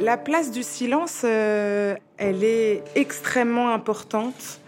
La 0.00 0.16
place 0.16 0.50
du 0.50 0.62
silence, 0.62 1.22
euh, 1.24 1.94
elle 2.18 2.42
est 2.42 2.82
extrêmement 2.96 3.72
importante 3.72 4.60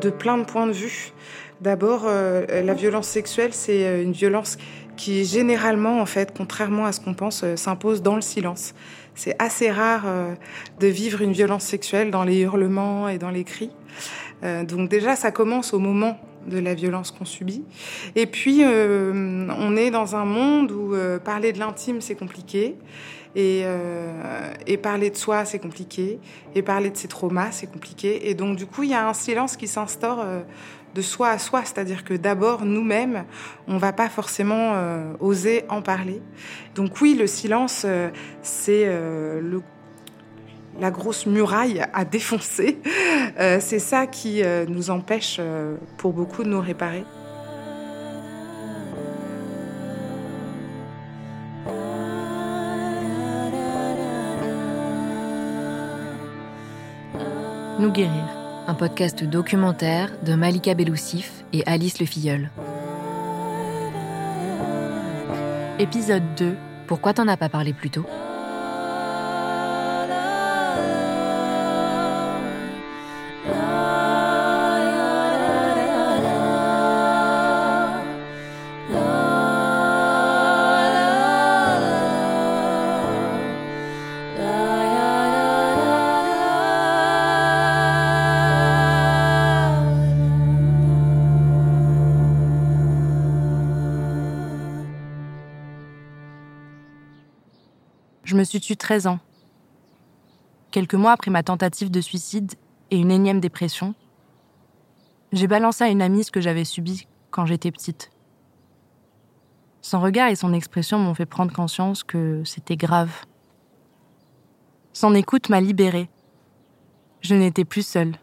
de 0.00 0.10
plein 0.10 0.36
de 0.36 0.44
points 0.44 0.66
de 0.66 0.72
vue. 0.72 1.12
D'abord, 1.60 2.02
euh, 2.06 2.62
la 2.62 2.74
violence 2.74 3.06
sexuelle, 3.06 3.52
c'est 3.52 3.86
euh, 3.86 4.02
une 4.02 4.12
violence 4.12 4.58
qui 4.96 5.24
généralement, 5.24 6.00
en 6.00 6.06
fait, 6.06 6.32
contrairement 6.36 6.86
à 6.86 6.92
ce 6.92 7.00
qu'on 7.00 7.14
pense, 7.14 7.44
s'impose 7.54 8.02
dans 8.02 8.16
le 8.16 8.20
silence. 8.20 8.74
C'est 9.14 9.36
assez 9.38 9.70
rare 9.70 10.04
de 10.78 10.86
vivre 10.86 11.22
une 11.22 11.32
violence 11.32 11.64
sexuelle 11.64 12.10
dans 12.10 12.24
les 12.24 12.40
hurlements 12.40 13.08
et 13.08 13.18
dans 13.18 13.30
les 13.30 13.44
cris. 13.44 13.70
donc 14.42 14.88
déjà, 14.88 15.16
ça 15.16 15.30
commence 15.30 15.72
au 15.72 15.78
moment 15.78 16.18
de 16.46 16.58
la 16.58 16.74
violence 16.74 17.10
qu'on 17.10 17.24
subit. 17.24 17.64
Et 18.16 18.26
puis, 18.26 18.62
on 18.64 19.76
est 19.76 19.90
dans 19.90 20.16
un 20.16 20.24
monde 20.24 20.72
où 20.72 20.94
parler 21.24 21.52
de 21.52 21.58
l'intime, 21.58 22.00
c'est 22.00 22.14
compliqué. 22.14 22.76
Et, 23.36 23.62
euh, 23.64 24.52
et 24.66 24.76
parler 24.76 25.10
de 25.10 25.16
soi, 25.16 25.44
c'est 25.44 25.60
compliqué. 25.60 26.18
Et 26.54 26.62
parler 26.62 26.90
de 26.90 26.96
ses 26.96 27.08
traumas, 27.08 27.52
c'est 27.52 27.68
compliqué. 27.68 28.28
Et 28.28 28.34
donc, 28.34 28.56
du 28.56 28.66
coup, 28.66 28.82
il 28.82 28.90
y 28.90 28.94
a 28.94 29.08
un 29.08 29.14
silence 29.14 29.56
qui 29.56 29.68
s'instaure 29.68 30.20
euh, 30.20 30.40
de 30.94 31.02
soi 31.02 31.28
à 31.28 31.38
soi. 31.38 31.62
C'est-à-dire 31.64 32.02
que 32.02 32.14
d'abord, 32.14 32.64
nous-mêmes, 32.64 33.24
on 33.68 33.78
va 33.78 33.92
pas 33.92 34.08
forcément 34.08 34.72
euh, 34.74 35.12
oser 35.20 35.64
en 35.68 35.80
parler. 35.80 36.20
Donc 36.74 37.00
oui, 37.00 37.14
le 37.14 37.28
silence, 37.28 37.84
euh, 37.86 38.10
c'est 38.42 38.86
le 38.86 39.62
la 40.78 40.90
grosse 40.90 41.26
muraille 41.26 41.84
à 41.92 42.04
défoncer. 42.04 42.78
c'est 43.36 43.78
ça 43.78 44.06
qui 44.06 44.42
nous 44.68 44.90
empêche 44.90 45.40
pour 45.96 46.12
beaucoup 46.12 46.44
de 46.44 46.48
nous 46.48 46.60
réparer. 46.60 47.04
Nous 57.80 57.90
guérir, 57.90 58.28
un 58.66 58.74
podcast 58.74 59.24
documentaire 59.24 60.10
de 60.22 60.34
Malika 60.34 60.74
Beloussif 60.74 61.44
et 61.54 61.62
Alice 61.64 61.98
Le 61.98 62.04
Filleul. 62.04 62.50
Épisode 65.78 66.34
2 66.36 66.54
Pourquoi 66.86 67.14
t'en 67.14 67.26
as 67.26 67.38
pas 67.38 67.48
parlé 67.48 67.72
plus 67.72 67.88
tôt? 67.88 68.04
Me 98.40 98.44
suis 98.44 98.60
tué 98.60 98.74
13 98.74 99.06
ans. 99.06 99.18
Quelques 100.70 100.94
mois 100.94 101.12
après 101.12 101.30
ma 101.30 101.42
tentative 101.42 101.90
de 101.90 102.00
suicide 102.00 102.54
et 102.90 102.96
une 102.96 103.10
énième 103.10 103.38
dépression, 103.38 103.94
j'ai 105.32 105.46
balancé 105.46 105.84
à 105.84 105.88
une 105.88 106.00
amie 106.00 106.24
ce 106.24 106.30
que 106.30 106.40
j'avais 106.40 106.64
subi 106.64 107.06
quand 107.30 107.44
j'étais 107.44 107.70
petite. 107.70 108.10
Son 109.82 110.00
regard 110.00 110.30
et 110.30 110.36
son 110.36 110.54
expression 110.54 110.98
m'ont 110.98 111.14
fait 111.14 111.26
prendre 111.26 111.52
conscience 111.52 112.02
que 112.02 112.42
c'était 112.44 112.76
grave. 112.76 113.12
Son 114.94 115.14
écoute 115.14 115.50
m'a 115.50 115.60
libérée. 115.60 116.08
Je 117.20 117.34
n'étais 117.34 117.66
plus 117.66 117.86
seule. 117.86 118.16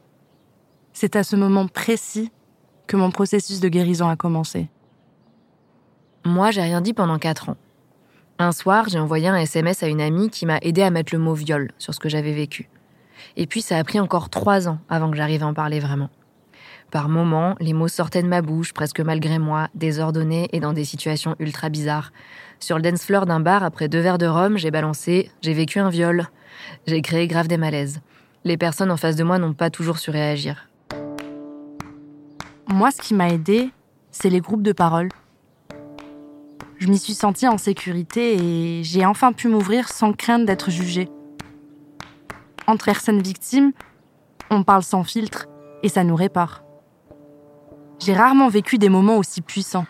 C'est 0.93 1.15
à 1.15 1.23
ce 1.23 1.35
moment 1.35 1.67
précis 1.67 2.31
que 2.87 2.97
mon 2.97 3.11
processus 3.11 3.59
de 3.59 3.69
guérison 3.69 4.09
a 4.09 4.15
commencé. 4.15 4.69
Moi, 6.25 6.49
j'ai 6.49 6.61
rien 6.61 6.81
dit 6.81 6.93
pendant 6.93 7.19
quatre 7.19 7.49
ans. 7.49 7.57
Un 8.39 8.51
soir, 8.51 8.85
j'ai 8.87 8.99
envoyé 8.99 9.27
un 9.27 9.35
SMS 9.35 9.81
à 9.81 9.87
une 9.87 9.99
amie 9.99 10.29
qui 10.29 10.45
m'a 10.45 10.59
aidé 10.61 10.83
à 10.83 10.91
mettre 10.91 11.13
le 11.13 11.19
mot 11.19 11.33
viol 11.33 11.71
sur 11.79 11.95
ce 11.95 11.99
que 11.99 12.07
j'avais 12.07 12.33
vécu. 12.33 12.69
Et 13.35 13.47
puis 13.47 13.61
ça 13.61 13.77
a 13.77 13.83
pris 13.83 13.99
encore 13.99 14.29
trois 14.29 14.67
ans 14.67 14.77
avant 14.89 15.09
que 15.09 15.17
j'arrive 15.17 15.41
à 15.41 15.47
en 15.47 15.55
parler 15.55 15.79
vraiment. 15.79 16.11
Par 16.91 17.09
moments, 17.09 17.55
les 17.59 17.73
mots 17.73 17.87
sortaient 17.87 18.21
de 18.21 18.27
ma 18.27 18.43
bouche, 18.43 18.73
presque 18.73 18.99
malgré 18.99 19.39
moi, 19.39 19.69
désordonnés 19.73 20.49
et 20.53 20.59
dans 20.59 20.73
des 20.73 20.85
situations 20.85 21.35
ultra 21.39 21.69
bizarres. 21.69 22.11
Sur 22.59 22.77
le 22.77 22.83
dance 22.83 23.03
floor 23.03 23.25
d'un 23.25 23.39
bar, 23.39 23.63
après 23.63 23.89
deux 23.89 23.99
verres 23.99 24.19
de 24.19 24.27
rhum, 24.27 24.57
j'ai 24.57 24.71
balancé 24.71 25.31
J'ai 25.41 25.53
vécu 25.53 25.79
un 25.79 25.89
viol. 25.89 26.27
J'ai 26.85 27.01
créé 27.01 27.27
grave 27.27 27.47
des 27.47 27.57
malaises. 27.57 28.01
Les 28.45 28.55
personnes 28.55 28.91
en 28.91 28.97
face 28.97 29.15
de 29.15 29.23
moi 29.23 29.39
n'ont 29.39 29.53
pas 29.53 29.71
toujours 29.71 29.97
su 29.97 30.11
réagir. 30.11 30.69
Moi, 32.67 32.91
ce 32.91 33.01
qui 33.01 33.15
m'a 33.15 33.29
aidé, 33.29 33.71
c'est 34.11 34.29
les 34.29 34.41
groupes 34.41 34.63
de 34.63 34.73
parole. 34.73 35.09
Je 36.79 36.87
m'y 36.87 36.99
suis 36.99 37.15
sentie 37.15 37.47
en 37.47 37.57
sécurité 37.57 38.35
et 38.35 38.83
j'ai 38.83 39.05
enfin 39.05 39.33
pu 39.33 39.47
m'ouvrir 39.47 39.89
sans 39.89 40.13
crainte 40.13 40.45
d'être 40.45 40.69
jugée. 40.69 41.09
Entre 42.67 42.85
personnes 42.85 43.21
victimes, 43.21 43.71
on 44.51 44.63
parle 44.63 44.83
sans 44.83 45.03
filtre 45.03 45.47
et 45.81 45.89
ça 45.89 46.03
nous 46.03 46.15
répare. 46.15 46.63
J'ai 47.99 48.13
rarement 48.13 48.47
vécu 48.47 48.77
des 48.77 48.89
moments 48.89 49.17
aussi 49.17 49.41
puissants. 49.41 49.87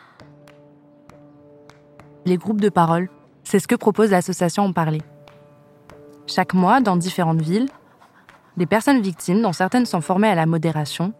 Les 2.26 2.38
groupes 2.38 2.62
de 2.62 2.70
parole, 2.70 3.10
c'est 3.44 3.60
ce 3.60 3.68
que 3.68 3.76
propose 3.76 4.12
l'association 4.12 4.64
En 4.64 4.74
Parler. 4.74 5.02
Chaque 6.26 6.54
mois, 6.54 6.80
dans 6.80 6.96
différentes 6.96 7.42
villes, 7.42 7.68
des 8.56 8.66
personnes 8.66 9.02
victimes, 9.02 9.42
dont 9.42 9.54
certaines 9.54 9.86
sont 9.86 10.02
formées 10.02 10.30
à 10.30 10.36
la 10.36 10.46
modération, 10.46 11.14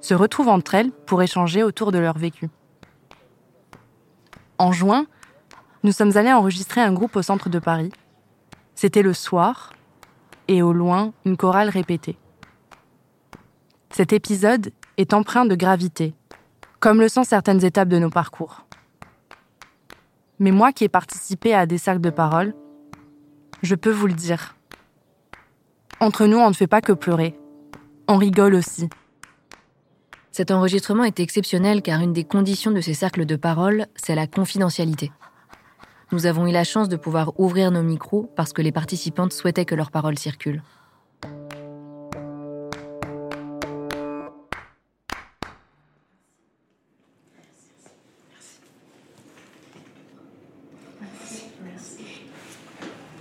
se 0.00 0.14
retrouvent 0.14 0.48
entre 0.48 0.74
elles 0.74 0.92
pour 0.92 1.22
échanger 1.22 1.62
autour 1.64 1.90
de 1.90 1.98
leur 1.98 2.16
vécu. 2.16 2.48
En 4.60 4.72
juin, 4.72 5.06
nous 5.84 5.92
sommes 5.92 6.18
allés 6.18 6.34
enregistrer 6.34 6.82
un 6.82 6.92
groupe 6.92 7.16
au 7.16 7.22
centre 7.22 7.48
de 7.48 7.58
Paris. 7.58 7.90
C'était 8.74 9.00
le 9.00 9.14
soir, 9.14 9.72
et 10.48 10.60
au 10.60 10.74
loin, 10.74 11.14
une 11.24 11.38
chorale 11.38 11.70
répétée. 11.70 12.18
Cet 13.88 14.12
épisode 14.12 14.70
est 14.98 15.14
empreint 15.14 15.46
de 15.46 15.54
gravité, 15.54 16.12
comme 16.78 17.00
le 17.00 17.08
sont 17.08 17.24
certaines 17.24 17.64
étapes 17.64 17.88
de 17.88 17.98
nos 17.98 18.10
parcours. 18.10 18.66
Mais 20.38 20.50
moi 20.50 20.72
qui 20.72 20.84
ai 20.84 20.90
participé 20.90 21.54
à 21.54 21.64
des 21.64 21.78
cercles 21.78 22.02
de 22.02 22.10
parole, 22.10 22.54
je 23.62 23.74
peux 23.74 23.90
vous 23.90 24.08
le 24.08 24.12
dire. 24.12 24.56
Entre 26.00 26.26
nous, 26.26 26.36
on 26.36 26.50
ne 26.50 26.54
fait 26.54 26.66
pas 26.66 26.82
que 26.82 26.92
pleurer. 26.92 27.34
On 28.08 28.18
rigole 28.18 28.54
aussi. 28.54 28.90
Cet 30.32 30.52
enregistrement 30.52 31.02
est 31.02 31.18
exceptionnel 31.18 31.82
car 31.82 32.00
une 32.00 32.12
des 32.12 32.22
conditions 32.22 32.70
de 32.70 32.80
ces 32.80 32.94
cercles 32.94 33.26
de 33.26 33.34
parole, 33.34 33.86
c'est 33.96 34.14
la 34.14 34.28
confidentialité. 34.28 35.10
Nous 36.12 36.26
avons 36.26 36.46
eu 36.46 36.52
la 36.52 36.62
chance 36.62 36.88
de 36.88 36.96
pouvoir 36.96 37.32
ouvrir 37.40 37.72
nos 37.72 37.82
micros 37.82 38.30
parce 38.36 38.52
que 38.52 38.62
les 38.62 38.70
participantes 38.70 39.32
souhaitaient 39.32 39.64
que 39.64 39.74
leurs 39.74 39.90
paroles 39.90 40.18
circulent. 40.18 40.62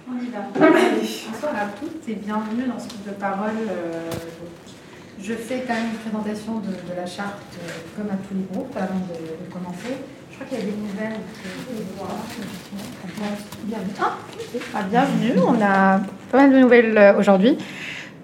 On 0.07 0.19
y 0.19 0.29
va. 0.29 0.41
Bonsoir 0.53 1.55
à 1.55 1.67
toutes 1.79 2.07
et 2.07 2.15
bienvenue 2.15 2.67
dans 2.67 2.79
ce 2.79 2.87
groupe 2.87 3.07
de 3.07 3.13
parole 3.13 3.51
euh, 3.67 4.11
je 5.21 5.33
fais 5.33 5.63
quand 5.67 5.73
même 5.73 5.91
une 5.91 5.97
présentation 5.97 6.59
de, 6.59 6.95
la 6.95 7.05
charte 7.05 7.41
euh, 7.61 7.71
comme 7.95 8.07
à 8.07 8.17
tous 8.27 8.33
les 8.35 8.45
groupes 8.51 8.75
avant 8.75 8.99
de, 8.99 9.51
commencer. 9.51 9.97
Je 10.31 10.35
crois 10.35 10.47
qu'il 10.47 10.59
y 10.59 10.61
a 10.61 10.65
des 10.65 10.77
nouvelles. 10.77 11.19
Bienvenue. 13.63 13.93
Ah, 13.99 14.17
ah, 14.75 14.83
bienvenue. 14.89 15.33
On 15.45 15.61
a 15.61 16.01
pas 16.31 16.37
mal 16.37 16.53
de 16.53 16.59
nouvelles 16.59 16.97
euh, 16.97 17.17
aujourd'hui. 17.17 17.57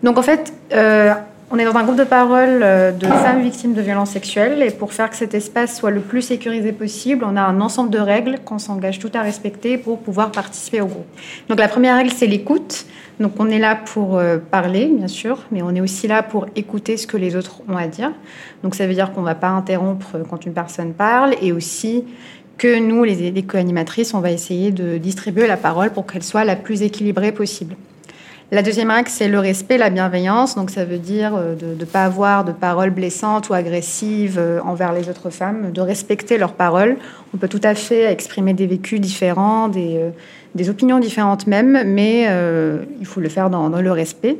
Donc 0.04 0.18
en 0.18 0.22
fait, 0.22 0.54
euh, 0.72 1.14
on 1.56 1.58
est 1.58 1.64
dans 1.64 1.78
un 1.78 1.84
groupe 1.84 1.96
de 1.96 2.04
parole 2.04 2.60
de 2.60 3.08
femmes 3.08 3.42
victimes 3.42 3.74
de 3.74 3.82
violences 3.82 4.10
sexuelles 4.10 4.62
et 4.62 4.72
pour 4.72 4.92
faire 4.92 5.10
que 5.10 5.16
cet 5.16 5.34
espace 5.34 5.78
soit 5.78 5.90
le 5.90 6.02
plus 6.02 6.22
sécurisé 6.22 6.74
possible, 6.74 7.24
on 7.26 7.38
a 7.38 7.42
un 7.42 7.62
ensemble 7.62 7.92
de 7.92 7.98
règles 7.98 8.40
qu'on 8.44 8.60
s'engage 8.60 9.00
tout 9.00 9.12
à 9.14 9.22
respecter 9.22 9.78
pour 9.78 10.00
pouvoir 10.00 10.34
participer 10.34 10.82
au 10.82 10.88
groupe. 10.88 11.06
Donc 11.48 11.58
la 11.58 11.70
première 11.70 11.96
règle, 11.96 12.12
c'est 12.12 12.28
l'écoute. 12.28 12.86
Donc 13.22 13.40
on 13.40 13.50
est 13.50 13.60
là 13.60 13.76
pour 13.76 14.18
euh, 14.18 14.38
parler, 14.38 14.88
bien 14.88 15.08
sûr, 15.08 15.46
mais 15.50 15.62
on 15.62 15.74
est 15.74 15.80
aussi 15.80 16.10
là 16.10 16.24
pour 16.24 16.46
écouter 16.58 16.98
ce 16.98 17.08
que 17.08 17.16
les 17.16 17.38
autres 17.38 17.62
ont 17.70 17.78
à 17.78 17.88
dire. 17.88 18.12
Donc 18.62 18.76
ça 18.76 18.86
veut 18.86 18.94
dire 18.94 19.14
qu'on 19.14 19.22
ne 19.22 19.26
va 19.26 19.36
pas 19.36 19.48
interrompre 19.48 20.18
quand 20.30 20.46
une 20.46 20.54
personne 20.54 20.92
parle 20.94 21.36
et 21.42 21.54
aussi 21.54 22.04
que 22.58 22.80
nous, 22.80 23.06
les, 23.06 23.44
co-animatrices, 23.44 24.14
on 24.14 24.20
va 24.20 24.32
essayer 24.32 24.72
de 24.72 24.98
distribuer 24.98 25.48
la 25.48 25.58
parole 25.58 25.92
pour 25.92 26.06
qu'elle 26.06 26.24
soit 26.24 26.44
la 26.44 26.58
plus 26.58 26.82
équilibrée 26.82 27.32
possible. 27.32 27.78
La 28.52 28.62
deuxième 28.62 28.92
règle, 28.92 29.10
c'est 29.10 29.28
le 29.28 29.40
respect, 29.40 29.80
la 29.80 29.90
bienveillance. 29.90 30.54
Donc, 30.54 30.70
ça 30.70 30.86
veut 30.86 31.00
dire 31.00 31.34
euh, 31.36 31.56
de 31.56 31.80
ne 31.80 31.86
pas 31.86 32.04
avoir 32.04 32.46
de 32.46 32.52
paroles 32.52 32.92
blessantes 32.92 33.50
ou 33.50 33.56
agressives 33.56 34.38
euh, 34.38 34.60
envers 34.64 34.94
les 34.94 35.10
autres 35.10 35.32
femmes, 35.32 35.72
de 35.72 35.82
respecter 35.82 36.38
leurs 36.38 36.54
paroles. 36.54 36.98
On 37.34 37.38
peut 37.38 37.48
tout 37.48 37.62
à 37.64 37.74
fait 37.74 38.04
exprimer 38.04 38.54
des 38.54 38.68
vécus 38.68 39.02
différents, 39.02 39.68
des, 39.68 39.98
euh, 40.60 40.70
opinions 40.70 41.00
différentes 41.00 41.48
même, 41.48 41.84
mais 41.88 42.30
il 43.00 43.06
faut 43.06 43.20
le 43.20 43.30
faire 43.30 43.50
dans, 43.50 43.70
dans, 43.70 43.82
le 43.82 43.92
respect. 43.92 44.38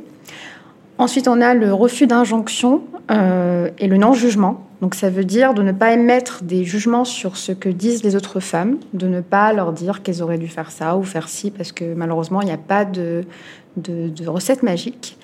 Ensuite, 0.98 1.28
on 1.28 1.40
a 1.40 1.52
le 1.52 1.74
refus 1.74 2.06
d'injonction 2.06 2.82
et 3.10 3.86
le 3.86 3.96
non-jugement. 3.98 4.66
Donc, 4.80 4.94
ça 4.94 5.10
veut 5.10 5.24
dire 5.24 5.52
de 5.52 5.62
ne 5.62 5.72
pas 5.72 5.92
émettre 5.92 6.42
des 6.42 6.64
jugements 6.64 7.04
sur 7.04 7.36
ce 7.36 7.52
que 7.52 7.68
disent 7.68 8.02
les 8.02 8.16
autres 8.16 8.40
femmes, 8.40 8.78
de 8.94 9.06
ne 9.06 9.20
pas 9.20 9.52
leur 9.52 9.72
dire 9.72 10.02
qu'elles 10.02 10.22
auraient 10.22 10.38
dû 10.38 10.48
faire 10.48 10.70
ça 10.70 10.96
ou 10.96 11.02
faire 11.02 11.28
ci, 11.28 11.50
parce 11.50 11.70
que 11.70 11.94
malheureusement, 11.94 12.40
il 12.40 12.46
n'y 12.46 12.52
a 12.52 12.58
pas 12.58 12.86
de, 12.86 13.24
de, 13.76 14.28
recettes 14.28 14.62
magiques. 14.62 15.16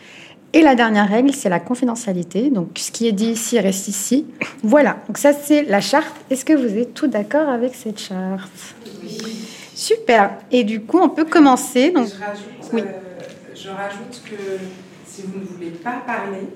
Et 0.54 0.60
la 0.60 0.74
dernière 0.74 1.08
règle, 1.08 1.32
c'est 1.32 1.48
la 1.48 1.60
confidentialité. 1.60 2.50
Donc, 2.50 2.70
ce 2.76 2.90
qui 2.90 3.08
est 3.08 3.12
dit 3.12 3.30
ici 3.30 3.58
reste 3.58 3.88
ici. 3.88 4.26
Voilà. 4.62 4.98
Donc, 5.06 5.16
ça, 5.16 5.32
c'est 5.32 5.62
la 5.62 5.80
charte. 5.80 6.14
Est-ce 6.30 6.44
que 6.44 6.52
vous 6.52 6.76
êtes 6.76 6.92
tout 6.92 7.06
d'accord 7.06 7.48
avec 7.48 7.74
cette 7.74 7.98
charte? 7.98 8.52
Oui. 9.02 9.18
Super. 9.74 10.32
Et 10.50 10.64
du 10.64 10.82
coup, 10.82 10.98
on 10.98 11.08
peut 11.08 11.24
commencer. 11.24 11.90
Donc, 11.90 12.06
je, 12.06 12.22
rajoute, 12.22 12.72
oui. 12.74 12.82
Euh, 12.82 13.24
je 13.54 13.68
rajoute 13.70 14.22
que 14.30 14.58
si 15.06 15.22
vous 15.22 15.38
ne 15.38 15.44
voulez 15.44 15.70
pas 15.70 16.02
parler, 16.06 16.48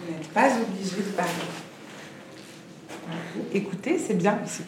vous 0.00 0.12
n'êtes 0.12 0.28
pas 0.28 0.46
obligé 0.46 0.96
de 0.98 1.16
parler. 1.16 1.32
Écoutez, 3.52 3.98
c'est 3.98 4.14
bien 4.14 4.38
ici. 4.46 4.62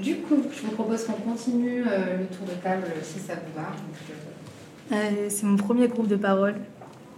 Du 0.00 0.16
coup, 0.16 0.42
je 0.50 0.66
vous 0.66 0.72
propose 0.72 1.04
qu'on 1.04 1.12
continue 1.12 1.84
euh, 1.86 2.18
le 2.18 2.26
tour 2.26 2.46
de 2.46 2.54
table 2.62 2.86
si 3.02 3.18
ça 3.18 3.34
vous 3.34 3.54
va. 3.54 3.68
Euh, 4.92 4.94
euh, 4.94 5.26
c'est 5.28 5.44
mon 5.44 5.56
premier 5.56 5.88
groupe 5.88 6.08
de 6.08 6.16
parole, 6.16 6.54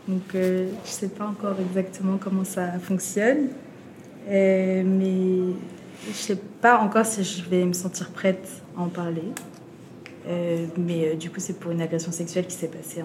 donc 0.09 0.23
je 0.33 0.65
ne 0.65 0.69
sais 0.85 1.09
pas 1.09 1.27
encore 1.27 1.57
exactement 1.61 2.19
comment 2.19 2.45
ça 2.45 2.79
fonctionne, 2.81 3.49
mais 4.29 4.85
je 6.03 6.09
ne 6.09 6.15
sais 6.15 6.39
pas 6.61 6.79
encore 6.79 7.07
si 7.07 7.23
je 7.23 7.49
vais 7.49 7.65
me 7.65 7.73
sentir 7.73 8.11
prête 8.11 8.49
à 8.77 8.81
en 8.81 8.89
parler. 8.89 9.29
mais 10.77 11.15
du 11.15 11.31
coup, 11.31 11.41
c'est 11.41 11.59
pour 11.59 11.71
une 11.71 11.81
agression 11.81 12.11
sexuelle 12.11 12.47
qui 12.47 12.57
s'est 12.57 12.69
passée 12.69 13.03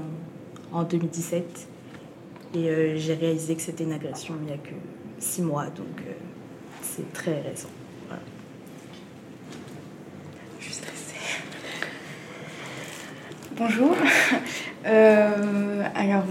en, 0.73 0.79
en 0.79 0.83
2017. 0.83 1.67
Et 2.55 2.97
j'ai 2.97 3.13
réalisé 3.13 3.55
que 3.55 3.61
c'était 3.61 3.83
une 3.83 3.93
agression 3.93 4.33
il 4.41 4.47
n'y 4.47 4.53
a 4.53 4.57
que 4.57 4.73
six 5.19 5.43
mois, 5.43 5.65
donc 5.65 6.03
c'est 6.81 7.13
très 7.13 7.39
récent. 7.41 7.69
Bonjour. 13.59 13.95
Euh, 14.85 15.83
alors, 15.93 16.23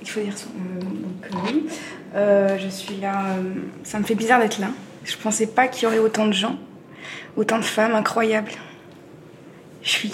il 0.00 0.08
faut 0.08 0.20
dire 0.20 0.36
son 0.36 0.48
donc, 1.30 1.70
euh, 2.14 2.56
je 2.58 2.68
suis 2.68 2.96
là. 2.96 3.26
Euh, 3.36 3.52
ça 3.84 3.98
me 3.98 4.04
fait 4.04 4.14
bizarre 4.14 4.40
d'être 4.40 4.58
là. 4.58 4.68
Je 5.04 5.14
pensais 5.18 5.46
pas 5.46 5.68
qu'il 5.68 5.84
y 5.84 5.86
aurait 5.86 5.98
autant 5.98 6.26
de 6.26 6.32
gens, 6.32 6.58
autant 7.36 7.58
de 7.58 7.64
femmes 7.64 7.94
incroyables. 7.94 8.52
Je 9.82 9.90
suis. 9.90 10.12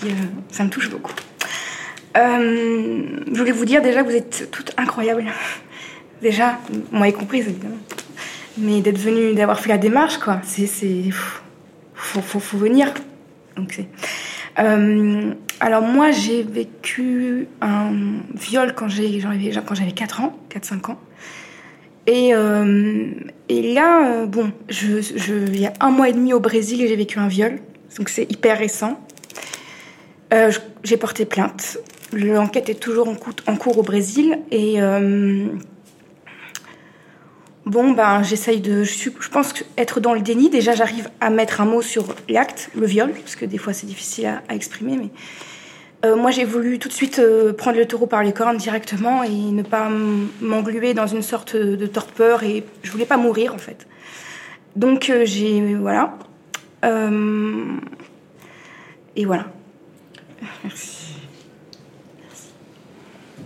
ça 0.50 0.64
me 0.64 0.70
touche 0.70 0.90
beaucoup. 0.90 1.12
je 2.16 3.38
voulais 3.38 3.52
vous 3.52 3.64
dire 3.64 3.80
déjà 3.80 4.02
que 4.02 4.08
vous 4.08 4.16
êtes 4.16 4.48
toutes 4.50 4.72
incroyables. 4.76 5.24
Déjà, 6.20 6.58
moi 6.90 7.06
y 7.06 7.12
comprise 7.12 7.46
évidemment. 7.46 7.78
Mais 8.58 8.80
d'être 8.80 8.98
venue, 8.98 9.34
d'avoir 9.34 9.60
fait 9.60 9.68
la 9.68 9.78
démarche, 9.78 10.18
quoi. 10.18 10.40
C'est. 10.42 10.66
Faut, 11.94 12.20
faut, 12.20 12.40
faut 12.40 12.58
venir. 12.58 12.92
Euh, 14.58 15.34
alors 15.60 15.82
moi, 15.82 16.10
j'ai 16.10 16.42
vécu 16.42 17.46
un 17.60 17.92
viol 18.34 18.74
quand 18.74 18.88
j'avais 18.88 19.20
quand 19.66 19.74
j'avais 19.74 19.92
4 19.92 20.20
ans, 20.20 20.38
4-5 20.50 20.90
ans. 20.92 21.00
Et, 22.06 22.34
euh, 22.34 23.10
et 23.48 23.74
là, 23.74 24.06
euh, 24.06 24.26
bon, 24.26 24.50
je, 24.68 25.00
je, 25.02 25.34
il 25.46 25.60
y 25.60 25.66
a 25.66 25.72
un 25.80 25.90
mois 25.90 26.08
et 26.08 26.12
demi 26.12 26.32
au 26.32 26.40
Brésil, 26.40 26.84
j'ai 26.88 26.96
vécu 26.96 27.18
un 27.18 27.28
viol. 27.28 27.58
Donc 27.98 28.08
c'est 28.08 28.30
hyper 28.30 28.58
récent. 28.58 28.98
J'ai 30.84 30.96
porté 30.96 31.24
plainte. 31.24 31.78
L'enquête 32.12 32.68
est 32.68 32.80
toujours 32.80 33.08
en, 33.08 33.56
cours 33.56 33.78
au 33.78 33.82
Brésil. 33.82 34.38
Et 34.50 34.76
Bon, 37.68 37.90
ben, 37.90 38.22
j'essaye 38.22 38.62
de. 38.62 38.82
Je, 38.82 39.28
pense 39.30 39.52
être 39.76 40.00
dans 40.00 40.14
le 40.14 40.22
déni. 40.22 40.48
Déjà, 40.48 40.72
j'arrive 40.72 41.10
à 41.20 41.28
mettre 41.28 41.60
un 41.60 41.66
mot 41.66 41.82
sur 41.82 42.14
l'acte, 42.26 42.70
le 42.74 42.86
viol, 42.86 43.12
parce 43.12 43.36
que 43.36 43.44
des 43.44 43.58
fois, 43.58 43.74
c'est 43.74 43.86
difficile 43.86 44.40
à, 44.48 44.54
exprimer. 44.54 44.96
Mais 44.96 45.10
euh, 46.06 46.16
moi, 46.16 46.30
j'ai 46.30 46.46
voulu 46.46 46.78
tout 46.78 46.88
de 46.88 46.94
suite 46.94 47.18
euh, 47.18 47.52
prendre 47.52 47.76
le 47.76 47.84
taureau 47.84 48.06
par 48.06 48.22
les 48.22 48.32
cornes 48.32 48.56
directement 48.56 49.22
et 49.22 49.28
ne 49.28 49.62
pas 49.62 49.90
m'engluer 50.40 50.94
dans 50.94 51.06
une 51.06 51.20
sorte 51.20 51.56
de 51.56 51.86
torpeur. 51.86 52.42
Et 52.42 52.64
je 52.82 52.90
voulais 52.90 53.04
pas 53.04 53.18
mourir, 53.18 53.52
en 53.52 53.58
fait. 53.58 53.86
Donc, 54.74 55.10
euh, 55.10 55.26
j'ai. 55.26 55.74
Voilà. 55.74 56.16
et 59.14 59.26
voilà. 59.26 59.44
Merci. 60.64 61.16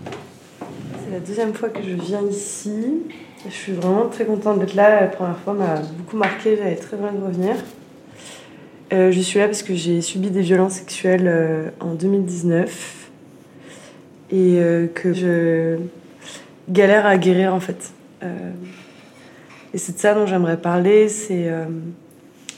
C'est 0.06 1.10
la 1.10 1.18
deuxième 1.18 1.54
fois 1.54 1.70
que 1.70 1.82
je 1.82 1.94
viens 1.94 2.22
ici. 2.22 3.02
Je 3.44 3.50
suis 3.50 3.72
vraiment 3.72 4.06
très 4.08 4.24
contente 4.24 4.60
d'être 4.60 4.74
là. 4.74 5.00
La 5.00 5.08
première 5.08 5.38
fois 5.38 5.52
m'a 5.54 5.80
beaucoup 5.98 6.16
marqué, 6.16 6.56
j'avais 6.56 6.76
très 6.76 6.96
envie 6.96 7.18
de 7.18 7.24
revenir. 7.24 7.56
Euh, 8.92 9.10
je 9.10 9.20
suis 9.20 9.38
là 9.38 9.46
parce 9.46 9.62
que 9.62 9.74
j'ai 9.74 10.00
subi 10.00 10.30
des 10.30 10.42
violences 10.42 10.74
sexuelles 10.74 11.26
euh, 11.26 11.70
en 11.80 11.94
2019 11.94 13.10
et 14.30 14.58
euh, 14.58 14.86
que 14.86 15.12
je 15.12 15.78
galère 16.68 17.06
à 17.06 17.16
guérir 17.16 17.54
en 17.54 17.60
fait. 17.60 17.92
et 18.22 19.78
c'est 19.78 19.94
de 19.94 19.98
ça 19.98 20.14
dont 20.14 20.26
j'aimerais 20.26 20.58
parler, 20.58 21.08
c'est 21.08 21.50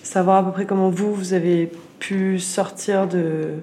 savoir 0.03 0.37
à 0.37 0.45
peu 0.45 0.53
près 0.53 0.67
comment 0.67 0.91
vous, 0.91 1.15
vous 1.15 1.33
avez 1.33 1.71
pu 1.99 2.39
sortir 2.39 3.09
de... 3.09 3.55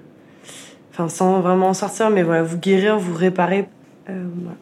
Enfin, 0.91 1.07
sans 1.09 1.41
vraiment 1.41 1.73
sortir, 1.75 2.09
mais 2.09 2.23
voilà, 2.23 2.41
vous 2.41 2.57
guérir, 2.57 2.97
vous 2.97 3.13
réparer. 3.13 3.67
Voilà. 4.07 4.57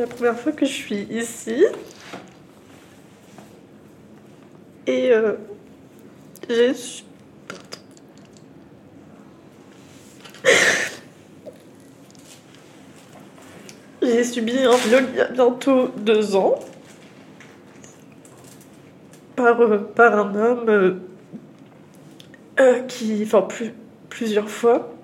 C'est 0.00 0.06
la 0.06 0.14
première 0.14 0.40
fois 0.40 0.52
que 0.52 0.64
je 0.64 0.72
suis 0.72 1.06
ici. 1.10 1.62
Et 4.86 5.12
euh, 5.12 5.34
j'ai 6.48 6.72
J'ai 14.00 14.24
subi 14.24 14.56
un 14.60 14.74
viol 14.74 15.04
il 15.12 15.18
y 15.18 15.20
a 15.20 15.28
bientôt 15.28 15.88
deux 15.88 16.34
ans 16.34 16.58
par, 19.36 19.60
euh, 19.60 19.76
par 19.76 20.18
un 20.18 20.34
homme 20.34 21.00
euh, 22.58 22.80
qui. 22.88 23.22
Enfin, 23.22 23.42
plus, 23.42 23.74
plusieurs 24.08 24.48
fois. 24.48 24.94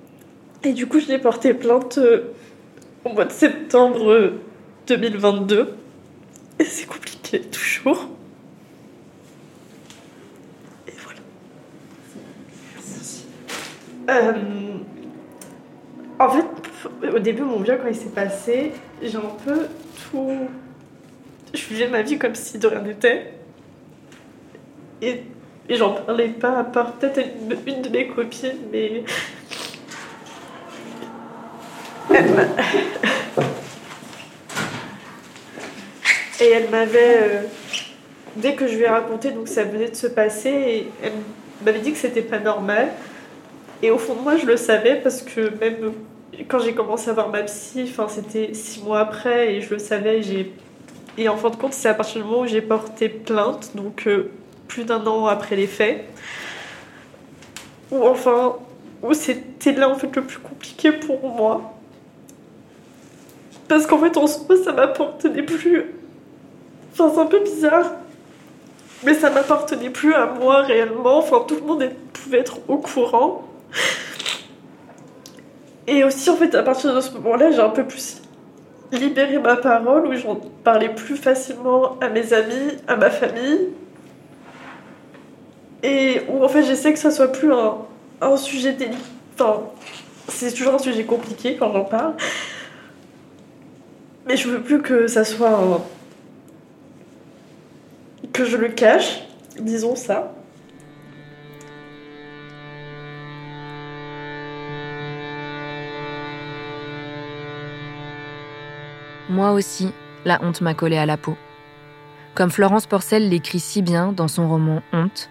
Et 0.65 0.73
du 0.73 0.87
coup, 0.87 1.01
je 1.01 1.09
l'ai 1.09 1.19
porté 1.19 1.53
plainte 1.53 2.01
au 3.05 3.11
mois 3.11 3.27
de 3.27 3.33
septembre 3.33 4.33
2022. 4.87 5.77
Et 6.59 6.65
c'est 6.65 6.87
compliqué, 6.87 7.41
toujours. 7.41 8.09
Et 10.89 10.93
voilà. 11.03 11.21
Euh, 14.11 14.33
en 16.19 16.29
fait, 16.31 16.47
au 17.15 17.19
début, 17.19 17.43
mon 17.43 17.61
viol, 17.61 17.79
quand 17.83 17.89
il 17.89 17.95
s'est 17.95 18.11
passé, 18.11 18.73
j'ai 19.03 19.17
un 19.17 19.37
peu 19.45 19.67
tout. 20.11 20.49
Je 21.53 21.67
vivais 21.67 21.89
ma 21.89 22.03
vie 22.03 22.19
comme 22.19 22.35
si 22.35 22.59
de 22.59 22.67
rien 22.67 22.81
n'était. 22.81 23.35
Et, 25.03 25.23
j'en 25.69 25.93
parlais 25.93 26.29
pas, 26.29 26.59
à 26.59 26.65
part 26.65 26.93
peut-être 26.95 27.19
une, 27.19 27.57
une 27.67 27.83
de 27.83 27.89
mes 27.91 28.09
copines, 28.09 28.53
mais. 28.73 29.05
Et 36.41 36.51
elle 36.51 36.69
m'avait, 36.71 37.19
euh, 37.23 37.43
dès 38.37 38.55
que 38.55 38.67
je 38.67 38.77
lui 38.77 38.85
ai 38.85 38.89
raconté, 38.89 39.31
donc 39.31 39.49
ça 39.49 39.65
venait 39.65 39.89
de 39.89 39.97
se 39.97 40.07
passer, 40.07 40.51
et 40.51 40.89
elle 41.03 41.13
m'avait 41.65 41.81
dit 41.81 41.93
que 41.93 41.99
c'était 41.99 42.23
pas 42.23 42.39
normal. 42.39 42.89
Et 43.83 43.91
au 43.91 43.99
fond 43.99 44.15
de 44.15 44.21
moi, 44.21 44.37
je 44.37 44.47
le 44.47 44.57
savais 44.57 44.97
parce 44.97 45.23
que 45.23 45.53
même 45.61 45.93
quand 46.49 46.59
j'ai 46.59 46.75
commencé 46.75 47.09
à 47.09 47.13
voir 47.13 47.31
ma 47.31 47.43
psy, 47.43 47.91
c'était 48.09 48.53
six 48.53 48.83
mois 48.83 49.01
après, 49.01 49.55
et 49.55 49.61
je 49.61 49.71
le 49.71 49.79
savais. 49.79 50.23
J'ai 50.23 50.53
et 51.19 51.29
en 51.29 51.37
fin 51.37 51.51
de 51.51 51.57
compte, 51.57 51.73
c'est 51.73 51.89
à 51.89 51.95
partir 51.95 52.23
du 52.23 52.29
moment 52.29 52.43
où 52.43 52.47
j'ai 52.47 52.61
porté 52.61 53.09
plainte, 53.09 53.71
donc 53.75 54.07
euh, 54.07 54.31
plus 54.69 54.85
d'un 54.85 55.05
an 55.07 55.27
après 55.27 55.57
les 55.57 55.67
faits, 55.67 56.05
ou 57.91 58.05
enfin 58.05 58.57
où 59.03 59.15
c'était 59.15 59.73
là 59.73 59.89
en 59.89 59.95
fait 59.95 60.15
le 60.15 60.23
plus 60.23 60.39
compliqué 60.39 60.93
pour 60.93 61.21
moi. 61.23 61.73
Parce 63.69 63.87
qu'en 63.87 63.99
fait, 63.99 64.17
en 64.17 64.27
soi, 64.27 64.57
ça 64.63 64.73
m'apportait 64.73 65.43
plus 65.43 65.87
C'est 66.97 67.19
un 67.19 67.27
peu 67.27 67.41
bizarre. 67.41 67.93
Mais 69.05 69.15
ça 69.15 69.29
m'appartenait 69.31 69.91
plus 69.91 70.15
à 70.15 70.27
moi 70.27 70.63
réellement. 70.63 71.19
Enfin, 71.19 71.45
tout 71.47 71.57
le 71.57 71.61
monde 71.61 71.91
pouvait 72.13 72.39
être 72.39 72.59
au 72.69 72.79
courant. 72.79 73.45
Et 75.87 76.03
aussi, 76.03 76.31
en 76.31 76.37
fait, 76.37 76.55
à 76.55 76.63
partir 76.63 76.95
de 76.95 77.01
ce 77.01 77.13
moment-là, 77.13 77.51
j'ai 77.51 77.61
un 77.61 77.69
peu 77.69 77.85
plus 77.85 78.23
libéré 78.93 79.39
ma 79.39 79.57
parole, 79.57 80.07
où 80.07 80.15
j'en 80.15 80.37
parlais 80.65 80.89
plus 80.89 81.17
facilement 81.17 81.99
à 82.01 82.09
mes 82.09 82.33
amis, 82.33 82.79
à 82.89 82.97
ma 82.97 83.11
famille. 83.11 83.69
Et 85.83 86.23
où, 86.29 86.43
en 86.43 86.49
fait, 86.49 86.63
j'essaie 86.65 86.93
que 86.93 86.99
ça 86.99 87.11
soit 87.11 87.31
plus 87.31 87.53
un, 87.53 87.77
un 88.23 88.37
sujet 88.37 88.73
délicat. 88.73 88.97
Enfin, 89.35 89.61
c'est 90.29 90.53
toujours 90.53 90.75
un 90.75 90.79
sujet 90.79 91.05
compliqué 91.05 91.57
quand 91.57 91.73
j'en 91.73 91.85
parle. 91.85 92.15
Mais 94.27 94.37
je 94.37 94.49
veux 94.49 94.61
plus 94.61 94.81
que 94.81 95.07
ça 95.07 95.25
soit 95.25 95.51
un... 95.51 95.81
que 98.37 98.45
je 98.45 98.59
le 98.59 98.69
cache, 98.69 99.23
disons 99.59 99.97
ça. 99.97 100.35
Moi 109.31 109.53
aussi, 109.53 109.91
la 110.27 110.43
honte 110.43 110.61
m'a 110.61 110.75
collé 110.75 110.99
à 110.99 111.07
la 111.07 111.17
peau. 111.17 111.37
Comme 112.35 112.51
Florence 112.51 112.87
Porcel 112.87 113.31
l'écrit 113.31 113.59
si 113.59 113.81
bien 113.81 114.13
dans 114.13 114.29
son 114.29 114.47
roman 114.49 114.83
Honte, 114.93 115.31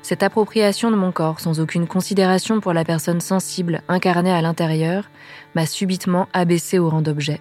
cette 0.00 0.22
appropriation 0.22 0.90
de 0.90 0.96
mon 0.96 1.12
corps 1.12 1.40
sans 1.40 1.60
aucune 1.60 1.86
considération 1.86 2.60
pour 2.60 2.72
la 2.72 2.86
personne 2.86 3.20
sensible 3.20 3.82
incarnée 3.88 4.32
à 4.32 4.40
l'intérieur 4.40 5.10
m'a 5.54 5.66
subitement 5.66 6.26
abaissé 6.32 6.78
au 6.78 6.88
rang 6.88 7.02
d'objet. 7.02 7.40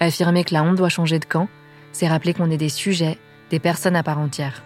Affirmer 0.00 0.44
que 0.44 0.52
la 0.52 0.62
honte 0.62 0.76
doit 0.76 0.90
changer 0.90 1.18
de 1.18 1.24
camp, 1.24 1.48
c'est 1.92 2.08
rappeler 2.08 2.34
qu'on 2.34 2.50
est 2.50 2.58
des 2.58 2.68
sujets, 2.68 3.16
des 3.50 3.58
personnes 3.58 3.96
à 3.96 4.02
part 4.02 4.18
entière. 4.18 4.62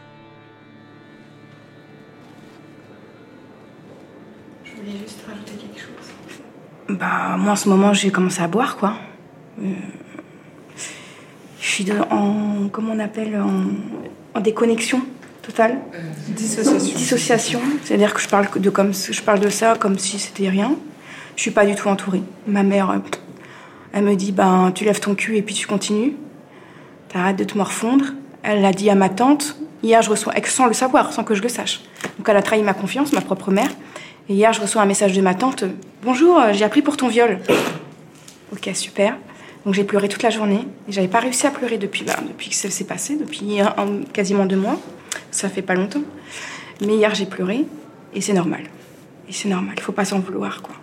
Je 4.64 4.70
voulais 4.72 4.98
juste 5.02 5.20
rajouter 5.26 5.52
quelque 5.52 5.80
chose. 5.80 6.96
Bah, 6.98 7.36
moi 7.38 7.52
en 7.52 7.56
ce 7.56 7.68
moment, 7.68 7.92
j'ai 7.92 8.10
commencé 8.10 8.42
à 8.42 8.48
boire, 8.48 8.76
quoi. 8.76 8.94
Euh, 9.62 9.72
je 11.60 11.66
suis 11.66 11.84
de, 11.84 11.94
en. 12.10 12.68
Comment 12.68 12.92
on 12.92 12.98
appelle 12.98 13.40
En, 13.40 14.38
en 14.38 14.40
déconnexion 14.40 15.02
totale. 15.42 15.78
Dissociation. 16.28 16.96
Dissociation. 16.96 17.60
C'est-à-dire 17.82 18.14
que 18.14 18.20
je 18.20 18.28
parle 18.28 18.48
de, 18.54 18.70
comme, 18.70 18.92
je 18.94 19.22
parle 19.22 19.40
de 19.40 19.48
ça 19.48 19.76
comme 19.78 19.98
si 19.98 20.18
c'était 20.18 20.48
rien. 20.48 20.76
Je 21.36 21.42
suis 21.42 21.50
pas 21.50 21.66
du 21.66 21.74
tout 21.74 21.88
entourée. 21.88 22.22
Ma 22.46 22.62
mère, 22.62 22.90
euh, 22.90 22.98
elle 23.92 24.04
me 24.04 24.14
dit 24.14 24.32
ben, 24.32 24.72
tu 24.74 24.84
lèves 24.84 25.00
ton 25.00 25.14
cul 25.14 25.36
et 25.36 25.42
puis 25.42 25.54
tu 25.54 25.66
continues. 25.66 26.14
T'arrêtes 27.08 27.36
de 27.36 27.44
te 27.44 27.56
morfondre. 27.56 28.06
Elle 28.42 28.62
l'a 28.62 28.72
dit 28.72 28.90
à 28.90 28.94
ma 28.94 29.08
tante. 29.08 29.56
Hier, 29.82 30.02
je 30.02 30.10
reçois, 30.10 30.34
sans 30.46 30.66
le 30.66 30.72
savoir, 30.74 31.12
sans 31.12 31.24
que 31.24 31.34
je 31.34 31.42
le 31.42 31.48
sache. 31.48 31.80
Donc, 32.18 32.28
elle 32.28 32.36
a 32.36 32.42
trahi 32.42 32.62
ma 32.62 32.74
confiance, 32.74 33.12
ma 33.12 33.20
propre 33.20 33.50
mère. 33.50 33.68
Et 34.28 34.34
hier, 34.34 34.52
je 34.52 34.60
reçois 34.60 34.82
un 34.82 34.86
message 34.86 35.12
de 35.14 35.20
ma 35.22 35.34
tante. 35.34 35.64
Bonjour, 36.02 36.38
euh, 36.38 36.52
j'ai 36.52 36.64
appris 36.64 36.82
pour 36.82 36.96
ton 36.96 37.08
viol. 37.08 37.38
Ok, 38.52 38.68
super. 38.74 39.16
Donc 39.64 39.74
j'ai 39.74 39.84
pleuré 39.84 40.08
toute 40.08 40.24
la 40.24 40.30
journée. 40.30 40.66
Et 40.88 40.92
j'avais 40.92 41.06
pas 41.06 41.20
réussi 41.20 41.46
à 41.46 41.50
pleurer 41.52 41.78
depuis, 41.78 42.02
bah, 42.02 42.16
depuis 42.26 42.48
que 42.50 42.56
ça 42.56 42.68
s'est 42.68 42.82
passé, 42.84 43.14
depuis 43.14 43.60
un- 43.60 44.02
quasiment 44.12 44.44
deux 44.44 44.56
mois. 44.56 44.76
Ça 45.30 45.48
fait 45.48 45.62
pas 45.62 45.74
longtemps. 45.74 46.00
Mais 46.84 46.96
hier, 46.96 47.14
j'ai 47.14 47.26
pleuré. 47.26 47.64
Et 48.12 48.20
c'est 48.20 48.32
normal. 48.32 48.62
Et 49.28 49.32
c'est 49.32 49.48
normal. 49.48 49.74
Il 49.76 49.82
faut 49.82 49.92
pas 49.92 50.04
s'en 50.04 50.18
vouloir, 50.18 50.62
quoi. 50.62 50.74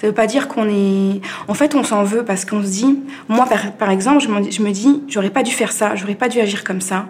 Ça 0.00 0.06
veut 0.06 0.12
pas 0.12 0.26
dire 0.26 0.48
qu'on 0.48 0.68
est. 0.68 1.20
En 1.48 1.54
fait, 1.54 1.74
on 1.74 1.84
s'en 1.84 2.04
veut 2.04 2.24
parce 2.24 2.44
qu'on 2.44 2.62
se 2.62 2.68
dit. 2.68 2.98
Moi, 3.28 3.46
par, 3.78 3.90
exemple, 3.90 4.20
je 4.20 4.28
me, 4.62 4.70
dis, 4.70 5.02
j'aurais 5.08 5.30
pas 5.30 5.42
dû 5.42 5.52
faire 5.52 5.72
ça, 5.72 5.94
j'aurais 5.94 6.14
pas 6.14 6.28
dû 6.28 6.40
agir 6.40 6.64
comme 6.64 6.80
ça. 6.80 7.06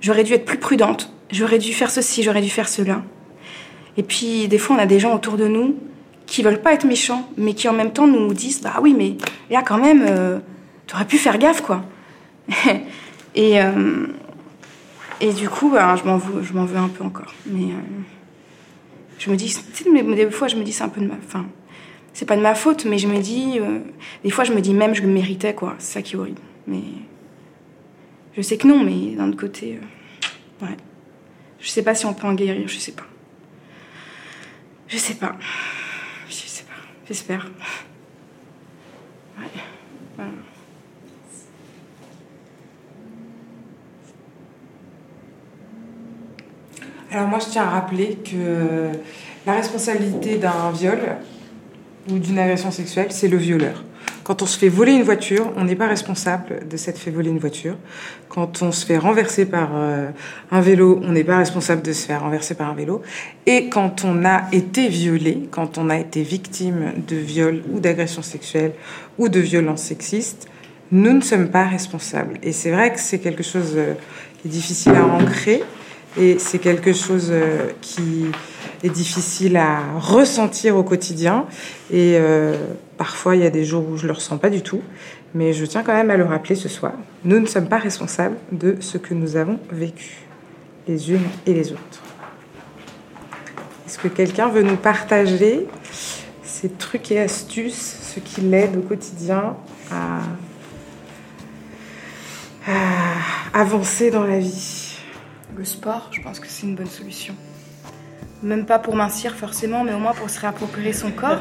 J'aurais 0.00 0.24
dû 0.24 0.32
être 0.32 0.44
plus 0.44 0.58
prudente. 0.58 1.12
J'aurais 1.30 1.58
dû 1.58 1.72
faire 1.72 1.90
ceci, 1.90 2.22
j'aurais 2.22 2.42
dû 2.42 2.50
faire 2.50 2.68
cela. 2.68 3.02
Et 3.96 4.02
puis, 4.02 4.48
des 4.48 4.58
fois, 4.58 4.76
on 4.76 4.78
a 4.78 4.86
des 4.86 5.00
gens 5.00 5.14
autour 5.14 5.36
de 5.36 5.46
nous 5.46 5.76
qui 6.26 6.42
veulent 6.42 6.60
pas 6.60 6.74
être 6.74 6.84
méchants, 6.84 7.28
mais 7.36 7.54
qui 7.54 7.68
en 7.68 7.72
même 7.72 7.92
temps 7.92 8.06
nous 8.06 8.32
disent 8.34 8.60
Bah 8.60 8.74
oui, 8.82 8.94
mais 8.96 9.16
là, 9.50 9.62
quand 9.62 9.78
même, 9.78 10.04
euh, 10.06 10.38
t'aurais 10.86 11.06
pu 11.06 11.18
faire 11.18 11.38
gaffe, 11.38 11.62
quoi. 11.62 11.84
et, 13.34 13.60
euh, 13.60 14.06
et 15.20 15.32
du 15.32 15.48
coup, 15.48 15.70
bah, 15.70 15.96
je 15.96 16.04
m'en 16.04 16.18
veux, 16.18 16.40
veux 16.40 16.78
un 16.78 16.88
peu 16.88 17.04
encore. 17.04 17.32
Mais 17.46 17.64
euh, 17.64 18.02
je 19.18 19.30
me 19.30 19.36
dis, 19.36 19.56
tu 19.74 19.84
des 20.14 20.30
fois, 20.30 20.48
je 20.48 20.56
me 20.56 20.62
dis, 20.62 20.72
c'est 20.72 20.84
un 20.84 20.88
peu 20.88 21.00
de 21.00 21.06
ma. 21.06 21.14
Enfin, 21.26 21.46
c'est 22.16 22.24
pas 22.24 22.34
de 22.38 22.40
ma 22.40 22.54
faute, 22.54 22.86
mais 22.86 22.96
je 22.96 23.08
me 23.08 23.18
dis. 23.18 23.58
euh, 23.60 23.80
des 24.24 24.30
fois, 24.30 24.44
je 24.44 24.52
me 24.54 24.62
dis 24.62 24.72
même, 24.72 24.94
je 24.94 25.02
le 25.02 25.08
méritais, 25.08 25.54
quoi. 25.54 25.74
C'est 25.78 25.92
ça 25.92 26.02
qui 26.02 26.14
est 26.14 26.16
horrible. 26.16 26.40
Mais. 26.66 26.80
Je 28.34 28.40
sais 28.40 28.56
que 28.56 28.66
non, 28.66 28.82
mais 28.82 29.14
d'un 29.14 29.28
autre 29.28 29.36
côté. 29.38 29.78
euh, 30.62 30.64
ouais. 30.64 30.78
Je 31.60 31.68
sais 31.68 31.82
pas 31.82 31.94
si 31.94 32.06
on 32.06 32.14
peut 32.14 32.26
en 32.26 32.32
guérir, 32.32 32.66
je 32.68 32.78
sais 32.78 32.92
pas. 32.92 33.02
Je 34.88 34.96
sais 34.96 35.12
pas. 35.16 35.36
Je 36.26 36.34
sais 36.34 36.64
pas. 36.64 36.72
J'espère. 37.06 37.50
Ouais. 39.38 39.44
Voilà. 40.16 40.30
Alors 47.10 47.28
moi, 47.28 47.40
je 47.40 47.50
tiens 47.50 47.64
à 47.64 47.68
rappeler 47.68 48.16
que 48.24 48.90
la 49.44 49.52
responsabilité 49.52 50.38
d'un 50.38 50.70
viol 50.72 51.18
ou 52.10 52.18
d'une 52.18 52.38
agression 52.38 52.70
sexuelle, 52.70 53.08
c'est 53.10 53.28
le 53.28 53.36
violeur. 53.36 53.84
Quand 54.26 54.42
on 54.42 54.46
se 54.46 54.58
fait 54.58 54.68
voler 54.68 54.92
une 54.92 55.04
voiture, 55.04 55.52
on 55.56 55.64
n'est 55.64 55.76
pas 55.76 55.86
responsable 55.86 56.66
de 56.68 56.76
s'être 56.76 56.98
fait 56.98 57.12
voler 57.12 57.30
une 57.30 57.38
voiture. 57.38 57.76
Quand 58.28 58.60
on 58.60 58.72
se 58.72 58.84
fait 58.84 58.98
renverser 58.98 59.46
par 59.46 59.70
euh, 59.74 60.08
un 60.50 60.60
vélo, 60.60 61.00
on 61.04 61.12
n'est 61.12 61.22
pas 61.22 61.38
responsable 61.38 61.82
de 61.82 61.92
se 61.92 62.06
faire 62.06 62.22
renverser 62.22 62.54
par 62.54 62.68
un 62.68 62.74
vélo. 62.74 63.02
Et 63.46 63.68
quand 63.68 64.04
on 64.04 64.24
a 64.24 64.48
été 64.50 64.88
violé, 64.88 65.48
quand 65.52 65.78
on 65.78 65.90
a 65.90 65.98
été 65.98 66.22
victime 66.22 66.92
de 67.06 67.14
viol 67.14 67.62
ou 67.72 67.78
d'agression 67.78 68.22
sexuelle 68.22 68.72
ou 69.16 69.28
de 69.28 69.38
violence 69.38 69.82
sexiste, 69.82 70.48
nous 70.90 71.12
ne 71.12 71.20
sommes 71.20 71.48
pas 71.48 71.64
responsables. 71.64 72.38
Et 72.42 72.52
c'est 72.52 72.72
vrai 72.72 72.92
que 72.92 72.98
c'est 72.98 73.20
quelque 73.20 73.44
chose 73.44 73.74
euh, 73.76 73.94
qui 74.42 74.48
est 74.48 74.50
difficile 74.50 74.94
à 74.96 75.04
ancrer 75.04 75.62
et 76.18 76.38
c'est 76.38 76.58
quelque 76.58 76.92
chose 76.92 77.28
euh, 77.30 77.70
qui 77.80 78.26
est 78.82 78.88
difficile 78.88 79.56
à 79.56 79.80
ressentir 79.98 80.76
au 80.76 80.82
quotidien. 80.82 81.46
Et 81.90 82.16
euh, 82.16 82.56
parfois, 82.96 83.36
il 83.36 83.42
y 83.42 83.46
a 83.46 83.50
des 83.50 83.64
jours 83.64 83.86
où 83.88 83.96
je 83.96 84.06
le 84.06 84.12
ressens 84.12 84.38
pas 84.38 84.50
du 84.50 84.62
tout. 84.62 84.82
Mais 85.34 85.52
je 85.52 85.66
tiens 85.66 85.82
quand 85.82 85.92
même 85.92 86.10
à 86.10 86.16
le 86.16 86.24
rappeler 86.24 86.54
ce 86.54 86.68
soir. 86.68 86.94
Nous 87.24 87.38
ne 87.38 87.46
sommes 87.46 87.68
pas 87.68 87.78
responsables 87.78 88.36
de 88.52 88.76
ce 88.80 88.96
que 88.96 89.12
nous 89.12 89.36
avons 89.36 89.58
vécu, 89.70 90.26
les 90.88 91.10
unes 91.12 91.26
et 91.46 91.52
les 91.52 91.72
autres. 91.72 92.02
Est-ce 93.86 93.98
que 93.98 94.08
quelqu'un 94.08 94.48
veut 94.48 94.62
nous 94.62 94.76
partager 94.76 95.66
ces 96.42 96.70
trucs 96.70 97.10
et 97.12 97.20
astuces, 97.20 98.14
ce 98.14 98.20
qui 98.20 98.40
l'aide 98.40 98.76
au 98.76 98.80
quotidien 98.80 99.56
à 99.92 100.20
avancer 103.52 104.10
dans 104.10 104.24
la 104.24 104.38
vie? 104.38 104.75
Le 105.56 105.64
sport, 105.64 106.08
je 106.12 106.20
pense 106.20 106.38
que 106.38 106.46
c'est 106.48 106.66
une 106.66 106.74
bonne 106.76 106.86
solution. 106.86 107.34
Même 108.42 108.66
pas 108.66 108.78
pour 108.78 108.94
mincir 108.94 109.34
forcément, 109.34 109.84
mais 109.84 109.94
au 109.94 109.98
moins 109.98 110.12
pour 110.12 110.28
se 110.28 110.38
réapproprier 110.38 110.92
son 110.92 111.10
corps. 111.10 111.40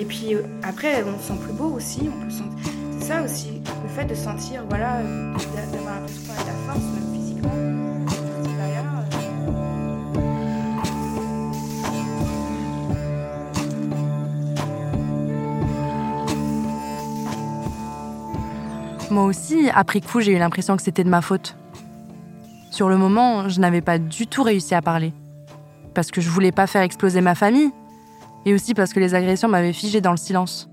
Et 0.00 0.04
puis 0.04 0.34
euh, 0.34 0.42
après, 0.62 1.02
on 1.02 1.18
se 1.18 1.28
sent 1.28 1.38
plus 1.42 1.52
beau 1.52 1.66
aussi. 1.74 2.08
On 2.14 2.24
peut 2.24 2.30
se 2.30 2.38
sentir... 2.38 2.72
C'est 3.00 3.06
ça 3.14 3.22
aussi, 3.22 3.62
le 3.82 3.88
fait 3.88 4.04
de 4.04 4.14
sentir, 4.14 4.64
voilà, 4.68 4.96
euh, 4.98 5.32
d'a- 5.54 5.66
d'avoir 5.76 5.94
l'impression 5.96 6.22
qu'on 6.26 6.40
a 6.40 6.42
de 6.42 6.46
la 6.46 6.72
force, 6.72 6.84
même 6.94 7.14
physiquement. 7.14 7.50
Moi 19.10 19.24
aussi, 19.24 19.70
après 19.74 20.00
coup, 20.02 20.20
j'ai 20.20 20.32
eu 20.32 20.38
l'impression 20.38 20.76
que 20.76 20.82
c'était 20.82 21.02
de 21.02 21.08
ma 21.08 21.22
faute. 21.22 21.56
Sur 22.78 22.88
le 22.88 22.96
moment, 22.96 23.48
je 23.48 23.58
n'avais 23.58 23.80
pas 23.80 23.98
du 23.98 24.28
tout 24.28 24.44
réussi 24.44 24.72
à 24.72 24.80
parler. 24.80 25.12
Parce 25.94 26.12
que 26.12 26.20
je 26.20 26.30
voulais 26.30 26.52
pas 26.52 26.68
faire 26.68 26.82
exploser 26.82 27.20
ma 27.20 27.34
famille. 27.34 27.72
Et 28.46 28.54
aussi 28.54 28.72
parce 28.72 28.92
que 28.92 29.00
les 29.00 29.16
agressions 29.16 29.48
m'avaient 29.48 29.72
figé 29.72 30.00
dans 30.00 30.12
le 30.12 30.16
silence. 30.16 30.70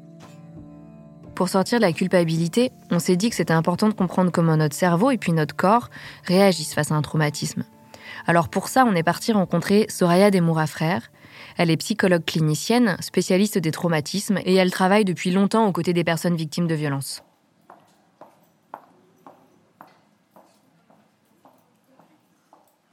Pour 1.33 1.49
sortir 1.49 1.79
de 1.79 1.81
la 1.81 1.93
culpabilité, 1.93 2.71
on 2.91 2.99
s'est 2.99 3.15
dit 3.15 3.31
que 3.31 3.35
c'était 3.35 3.55
important 3.55 3.89
de 3.89 3.95
comprendre 3.95 4.31
comment 4.31 4.55
notre 4.55 4.75
cerveau 4.75 5.09
et 5.09 5.17
puis 5.17 5.31
notre 5.31 5.55
corps 5.55 5.89
réagissent 6.25 6.75
face 6.75 6.91
à 6.91 6.95
un 6.95 7.01
traumatisme. 7.01 7.63
Alors 8.27 8.49
pour 8.49 8.67
ça, 8.67 8.85
on 8.85 8.93
est 8.93 9.01
parti 9.01 9.31
rencontrer 9.31 9.87
Soraya 9.89 10.29
Desmoura 10.29 10.67
Frères. 10.67 11.09
Elle 11.57 11.71
est 11.71 11.77
psychologue 11.77 12.23
clinicienne, 12.23 12.97
spécialiste 12.99 13.57
des 13.57 13.71
traumatismes 13.71 14.37
et 14.45 14.53
elle 14.53 14.69
travaille 14.69 15.05
depuis 15.05 15.31
longtemps 15.31 15.65
aux 15.65 15.71
côtés 15.71 15.93
des 15.93 16.03
personnes 16.03 16.35
victimes 16.35 16.67
de 16.67 16.75
violences. 16.75 17.23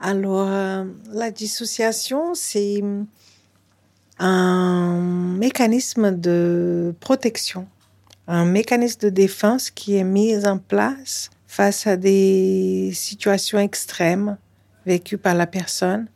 Alors, 0.04 0.48
euh, 0.48 0.84
la 1.12 1.30
dissociation, 1.30 2.34
c'est 2.34 2.82
un 4.18 5.00
mécanisme 5.38 6.10
de 6.10 6.92
protection, 6.98 7.68
un 8.26 8.44
mécanisme 8.44 8.98
de 8.98 9.10
défense 9.10 9.70
qui 9.70 9.94
est 9.94 10.02
mis 10.02 10.44
en 10.44 10.58
place 10.58 11.30
face 11.46 11.86
à 11.86 11.96
des 11.96 12.90
situations 12.92 13.60
extrêmes 13.60 14.38
vécues 14.86 15.18
par 15.18 15.36
la 15.36 15.46
personne. 15.46 16.08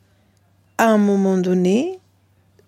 À 0.79 0.87
un 0.87 0.99
moment 0.99 1.39
donné, 1.39 2.01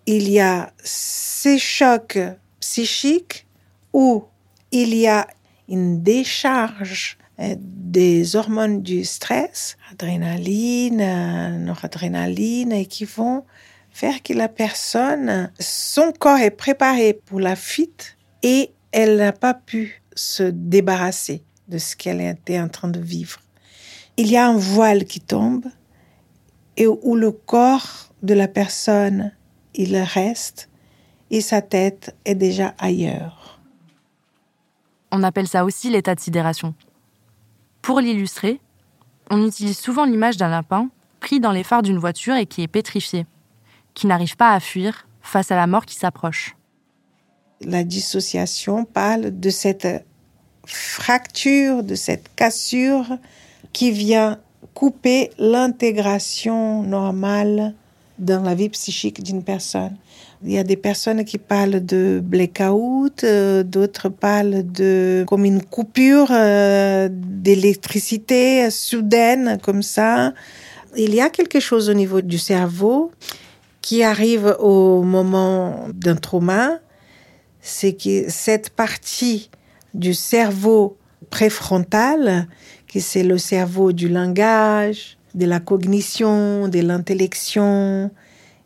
il 0.05 0.29
y 0.29 0.39
a 0.39 0.71
ces 0.81 1.59
chocs 1.59 2.17
psychiques 2.61 3.45
où 3.91 4.23
il 4.71 4.95
y 4.95 5.05
a 5.05 5.27
une 5.67 6.01
décharge 6.01 7.18
des 7.39 8.35
hormones 8.35 8.81
du 8.81 9.03
stress, 9.03 9.77
adrénaline, 9.91 11.01
euh, 11.01 11.57
noradrénaline, 11.57 12.71
et 12.71 12.85
qui 12.85 13.05
vont 13.05 13.45
faire 13.91 14.21
que 14.21 14.33
la 14.33 14.47
personne, 14.47 15.51
son 15.59 16.11
corps 16.11 16.37
est 16.37 16.51
préparé 16.51 17.13
pour 17.13 17.39
la 17.39 17.55
fuite 17.55 18.17
et 18.43 18.71
elle 18.91 19.17
n'a 19.17 19.33
pas 19.33 19.53
pu 19.53 20.03
se 20.15 20.43
débarrasser 20.43 21.43
de 21.67 21.77
ce 21.77 21.95
qu'elle 21.95 22.21
était 22.21 22.59
en 22.59 22.69
train 22.69 22.87
de 22.87 22.99
vivre. 22.99 23.39
Il 24.17 24.29
y 24.29 24.37
a 24.37 24.47
un 24.47 24.57
voile 24.57 25.05
qui 25.05 25.19
tombe 25.19 25.65
et 26.77 26.87
où 26.87 27.15
le 27.15 27.31
corps 27.31 28.13
de 28.21 28.33
la 28.33 28.47
personne, 28.47 29.31
il 29.73 29.95
reste 29.97 30.69
et 31.31 31.41
sa 31.41 31.61
tête 31.61 32.15
est 32.25 32.35
déjà 32.35 32.73
ailleurs. 32.79 33.59
On 35.11 35.23
appelle 35.23 35.47
ça 35.47 35.65
aussi 35.65 35.89
l'état 35.89 36.15
de 36.15 36.19
sidération. 36.19 36.75
Pour 37.81 37.99
l'illustrer, 37.99 38.59
on 39.29 39.45
utilise 39.45 39.77
souvent 39.77 40.05
l'image 40.05 40.37
d'un 40.37 40.49
lapin 40.49 40.89
pris 41.19 41.39
dans 41.39 41.51
les 41.51 41.63
phares 41.63 41.83
d'une 41.83 41.97
voiture 41.97 42.35
et 42.35 42.45
qui 42.45 42.61
est 42.61 42.67
pétrifié, 42.67 43.25
qui 43.93 44.07
n'arrive 44.07 44.35
pas 44.35 44.53
à 44.53 44.59
fuir 44.59 45.07
face 45.21 45.51
à 45.51 45.55
la 45.55 45.67
mort 45.67 45.85
qui 45.85 45.95
s'approche. 45.95 46.55
La 47.61 47.83
dissociation 47.83 48.85
parle 48.85 49.37
de 49.39 49.49
cette 49.49 49.87
fracture, 50.65 51.83
de 51.83 51.95
cette 51.95 52.33
cassure 52.35 53.17
qui 53.73 53.91
vient 53.91 54.39
couper 54.73 55.31
l'intégration 55.37 56.83
normale 56.83 57.73
dans 58.17 58.43
la 58.43 58.55
vie 58.55 58.69
psychique 58.69 59.23
d'une 59.23 59.43
personne. 59.43 59.95
Il 60.43 60.51
y 60.51 60.57
a 60.57 60.63
des 60.63 60.77
personnes 60.77 61.25
qui 61.25 61.37
parlent 61.37 61.85
de 61.85 62.21
blackout, 62.23 63.25
euh, 63.25 63.63
d'autres 63.63 64.07
parlent 64.07 64.63
de 64.71 65.25
comme 65.27 65.43
une 65.43 65.61
coupure 65.61 66.29
euh, 66.31 67.09
d'électricité 67.11 68.69
soudaine 68.71 69.57
comme 69.61 69.83
ça. 69.83 70.33
Il 70.95 71.13
y 71.13 71.19
a 71.19 71.29
quelque 71.29 71.59
chose 71.59 71.89
au 71.89 71.93
niveau 71.93 72.21
du 72.21 72.37
cerveau 72.37 73.11
qui 73.81 74.01
arrive 74.01 74.55
au 74.59 75.03
moment 75.03 75.87
d'un 75.93 76.15
trauma, 76.15 76.79
c'est 77.59 77.93
que 77.93 78.29
cette 78.29 78.69
partie 78.69 79.49
du 79.93 80.13
cerveau 80.13 80.97
préfrontal, 81.29 82.47
qui 82.87 83.01
c'est 83.01 83.23
le 83.23 83.37
cerveau 83.37 83.91
du 83.91 84.07
langage, 84.07 85.17
de 85.35 85.45
la 85.45 85.59
cognition, 85.59 86.67
de 86.69 86.79
l'intellection, 86.79 88.09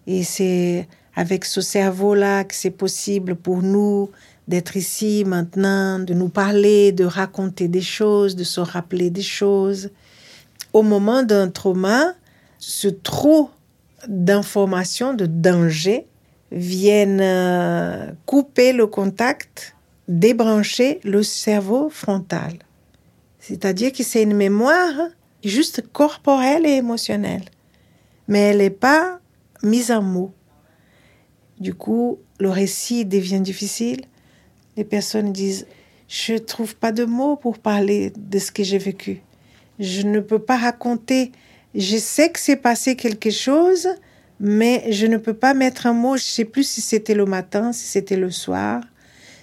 et 0.08 0.24
c'est 0.24 0.88
avec 1.16 1.46
ce 1.46 1.62
cerveau-là 1.62 2.44
que 2.44 2.56
c'est 2.56 2.72
possible 2.72 3.36
pour 3.36 3.62
nous 3.62 4.10
d'être 4.48 4.76
ici 4.76 5.24
maintenant, 5.26 6.00
de 6.00 6.14
nous 6.14 6.30
parler, 6.30 6.92
de 6.92 7.06
raconter 7.06 7.68
des 7.68 7.82
choses, 7.82 8.36
de 8.36 8.44
se 8.44 8.60
rappeler 8.60 9.10
des 9.10 9.22
choses. 9.22 9.90
Au 10.74 10.82
moment 10.82 11.24
d'un 11.24 11.50
trauma, 11.50 12.14
ce 12.58 12.88
trop 12.88 13.50
d'informations, 14.08 15.14
de 15.14 15.26
danger, 15.26 16.08
viennent 16.52 17.22
euh, 17.22 18.12
couper 18.26 18.74
le 18.74 18.88
contact, 18.88 19.76
débrancher 20.08 21.00
le 21.04 21.24
cerveau 21.24 21.90
frontal. 21.90 22.54
C'est-à-dire 23.40 23.92
que 23.92 24.04
c'est 24.04 24.24
une 24.24 24.36
mémoire 24.36 25.10
juste 25.44 25.84
corporelle 25.92 26.66
et 26.66 26.76
émotionnelle, 26.76 27.44
mais 28.28 28.40
elle 28.40 28.58
n'est 28.58 28.70
pas 28.70 29.20
mise 29.64 29.92
en 29.92 30.02
mots. 30.02 30.34
Du 31.64 31.74
coup, 31.74 32.20
le 32.42 32.50
récit 32.50 33.06
devient 33.06 33.40
difficile. 33.40 34.02
Les 34.76 34.84
personnes 34.84 35.32
disent, 35.32 35.66
je 36.10 36.34
ne 36.34 36.38
trouve 36.40 36.76
pas 36.76 36.92
de 36.92 37.06
mots 37.06 37.38
pour 37.38 37.58
parler 37.58 38.12
de 38.18 38.38
ce 38.38 38.52
que 38.52 38.64
j'ai 38.64 38.78
vécu. 38.78 39.22
Je 39.80 40.02
ne 40.02 40.20
peux 40.20 40.40
pas 40.40 40.58
raconter. 40.58 41.32
Je 41.74 41.96
sais 41.96 42.30
que 42.32 42.40
c'est 42.42 42.58
passé 42.58 42.98
quelque 42.98 43.30
chose, 43.30 43.88
mais 44.42 44.92
je 44.92 45.06
ne 45.06 45.16
peux 45.16 45.34
pas 45.34 45.54
mettre 45.54 45.88
un 45.88 45.94
mot. 45.94 46.18
Je 46.18 46.24
ne 46.24 46.34
sais 46.36 46.44
plus 46.44 46.68
si 46.68 46.82
c'était 46.82 47.16
le 47.16 47.24
matin, 47.24 47.72
si 47.72 47.86
c'était 47.86 48.18
le 48.18 48.30
soir, 48.30 48.82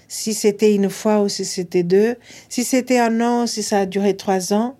si 0.07 0.35
c'était 0.35 0.75
une 0.75 0.91
fois 0.91 1.23
ou 1.23 1.31
si 1.31 1.47
c'était 1.47 1.85
deux, 1.85 2.17
si 2.51 2.65
c'était 2.65 2.99
un 2.99 3.19
an 3.23 3.45
ou 3.45 3.47
si 3.47 3.63
ça 3.63 3.79
a 3.79 3.87
duré 3.87 4.15
trois 4.15 4.53
ans. 4.53 4.77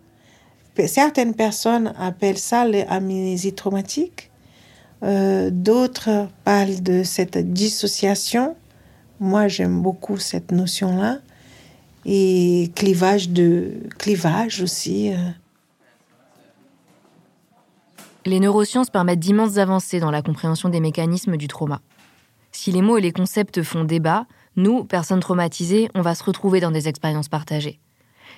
Certaines 0.87 1.35
personnes 1.35 1.95
appellent 1.99 2.37
ça 2.37 2.67
l'amnésie 2.67 3.55
traumatique. 3.55 4.30
Euh, 5.03 5.51
d'autres 5.51 6.29
parlent 6.45 6.83
de 6.83 7.03
cette 7.03 7.39
dissociation. 7.53 8.57
Moi, 9.19 9.49
j'aime 9.49 9.81
beaucoup 9.81 10.19
cette 10.19 10.53
notion-là. 10.53 11.19
Et 12.07 12.71
clivage 12.75 13.29
de 13.29 13.73
clivage 13.99 14.63
aussi. 14.63 15.13
Euh. 15.13 15.17
Les 18.27 18.41
neurosciences 18.41 18.91
permettent 18.91 19.21
d'immenses 19.21 19.59
avancées 19.59 20.01
dans 20.01 20.11
la 20.11 20.23
compréhension 20.23 20.69
des 20.69 20.81
mécanismes 20.81 21.37
du 21.37 21.49
trauma. 21.49 21.81
Si 22.53 22.73
les 22.73 22.83
mots 22.83 22.99
et 22.99 23.01
les 23.01 23.13
concepts 23.13 23.63
font 23.63 23.85
débat, 23.85 24.27
nous, 24.57 24.85
personnes 24.85 25.21
traumatisées, 25.21 25.89
on 25.95 26.03
va 26.03 26.15
se 26.15 26.25
retrouver 26.25 26.61
dans 26.61 26.71
des 26.71 26.89
expériences 26.89 27.29
partagées. 27.29 27.79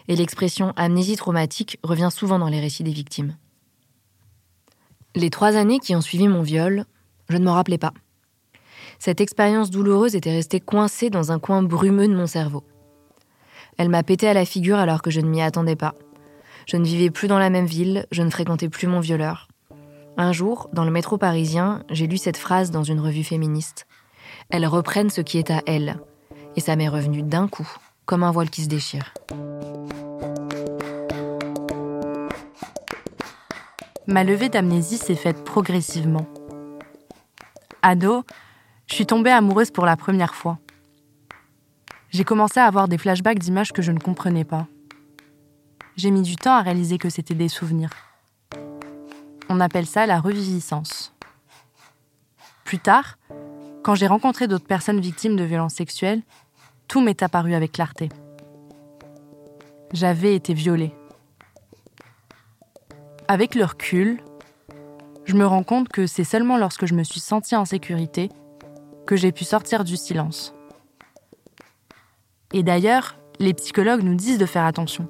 Et 0.08 0.16
l'expression 0.16 0.72
amnésie 0.76 1.16
traumatique 1.16 1.78
revient 1.82 2.10
souvent 2.12 2.38
dans 2.38 2.48
les 2.48 2.60
récits 2.60 2.82
des 2.82 2.92
victimes. 2.92 3.36
Les 5.14 5.28
trois 5.28 5.56
années 5.56 5.78
qui 5.78 5.94
ont 5.94 6.00
suivi 6.00 6.26
mon 6.26 6.42
viol, 6.42 6.84
je 7.28 7.36
ne 7.36 7.44
m'en 7.44 7.54
rappelais 7.54 7.78
pas. 7.78 7.92
Cette 8.98 9.20
expérience 9.20 9.70
douloureuse 9.70 10.14
était 10.14 10.30
restée 10.30 10.60
coincée 10.60 11.10
dans 11.10 11.32
un 11.32 11.38
coin 11.38 11.62
brumeux 11.62 12.08
de 12.08 12.14
mon 12.14 12.26
cerveau. 12.26 12.64
Elle 13.76 13.90
m'a 13.90 14.02
pété 14.02 14.28
à 14.28 14.34
la 14.34 14.44
figure 14.44 14.78
alors 14.78 15.02
que 15.02 15.10
je 15.10 15.20
ne 15.20 15.28
m'y 15.28 15.42
attendais 15.42 15.76
pas. 15.76 15.94
Je 16.66 16.76
ne 16.76 16.84
vivais 16.84 17.10
plus 17.10 17.28
dans 17.28 17.38
la 17.38 17.50
même 17.50 17.66
ville, 17.66 18.06
je 18.10 18.22
ne 18.22 18.30
fréquentais 18.30 18.68
plus 18.68 18.86
mon 18.86 19.00
violeur. 19.00 19.48
Un 20.16 20.32
jour, 20.32 20.70
dans 20.72 20.84
le 20.84 20.90
métro 20.90 21.18
parisien, 21.18 21.82
j'ai 21.90 22.06
lu 22.06 22.16
cette 22.16 22.36
phrase 22.36 22.70
dans 22.70 22.84
une 22.84 23.00
revue 23.00 23.24
féministe. 23.24 23.86
Elles 24.50 24.66
reprennent 24.66 25.10
ce 25.10 25.20
qui 25.20 25.38
est 25.38 25.50
à 25.50 25.62
elles. 25.66 25.98
Et 26.56 26.60
ça 26.60 26.76
m'est 26.76 26.88
revenu 26.88 27.22
d'un 27.22 27.48
coup, 27.48 27.68
comme 28.06 28.22
un 28.22 28.30
voile 28.30 28.50
qui 28.50 28.62
se 28.62 28.68
déchire. 28.68 29.12
Ma 34.12 34.24
levée 34.24 34.50
d'amnésie 34.50 34.98
s'est 34.98 35.16
faite 35.16 35.42
progressivement. 35.42 36.26
Ado, 37.80 38.24
je 38.86 38.94
suis 38.94 39.06
tombée 39.06 39.30
amoureuse 39.30 39.70
pour 39.70 39.86
la 39.86 39.96
première 39.96 40.34
fois. 40.34 40.58
J'ai 42.10 42.24
commencé 42.24 42.60
à 42.60 42.66
avoir 42.66 42.88
des 42.88 42.98
flashbacks 42.98 43.38
d'images 43.38 43.72
que 43.72 43.80
je 43.80 43.90
ne 43.90 43.98
comprenais 43.98 44.44
pas. 44.44 44.66
J'ai 45.96 46.10
mis 46.10 46.22
du 46.22 46.36
temps 46.36 46.52
à 46.52 46.60
réaliser 46.60 46.98
que 46.98 47.08
c'était 47.08 47.34
des 47.34 47.48
souvenirs. 47.48 47.90
On 49.48 49.60
appelle 49.60 49.86
ça 49.86 50.06
la 50.06 50.20
reviviscence. 50.20 51.14
Plus 52.64 52.78
tard, 52.78 53.18
quand 53.82 53.94
j'ai 53.94 54.06
rencontré 54.06 54.46
d'autres 54.46 54.66
personnes 54.66 55.00
victimes 55.00 55.36
de 55.36 55.44
violences 55.44 55.74
sexuelles, 55.74 56.22
tout 56.86 57.00
m'est 57.00 57.22
apparu 57.22 57.54
avec 57.54 57.72
clarté. 57.72 58.10
J'avais 59.92 60.34
été 60.34 60.52
violée. 60.52 60.94
Avec 63.32 63.54
le 63.54 63.64
recul, 63.64 64.20
je 65.24 65.34
me 65.36 65.46
rends 65.46 65.62
compte 65.62 65.88
que 65.88 66.06
c'est 66.06 66.22
seulement 66.22 66.58
lorsque 66.58 66.84
je 66.84 66.92
me 66.92 67.02
suis 67.02 67.18
sentie 67.18 67.56
en 67.56 67.64
sécurité 67.64 68.28
que 69.06 69.16
j'ai 69.16 69.32
pu 69.32 69.44
sortir 69.44 69.84
du 69.84 69.96
silence. 69.96 70.52
Et 72.52 72.62
d'ailleurs, 72.62 73.16
les 73.38 73.54
psychologues 73.54 74.02
nous 74.02 74.16
disent 74.16 74.36
de 74.36 74.44
faire 74.44 74.66
attention. 74.66 75.08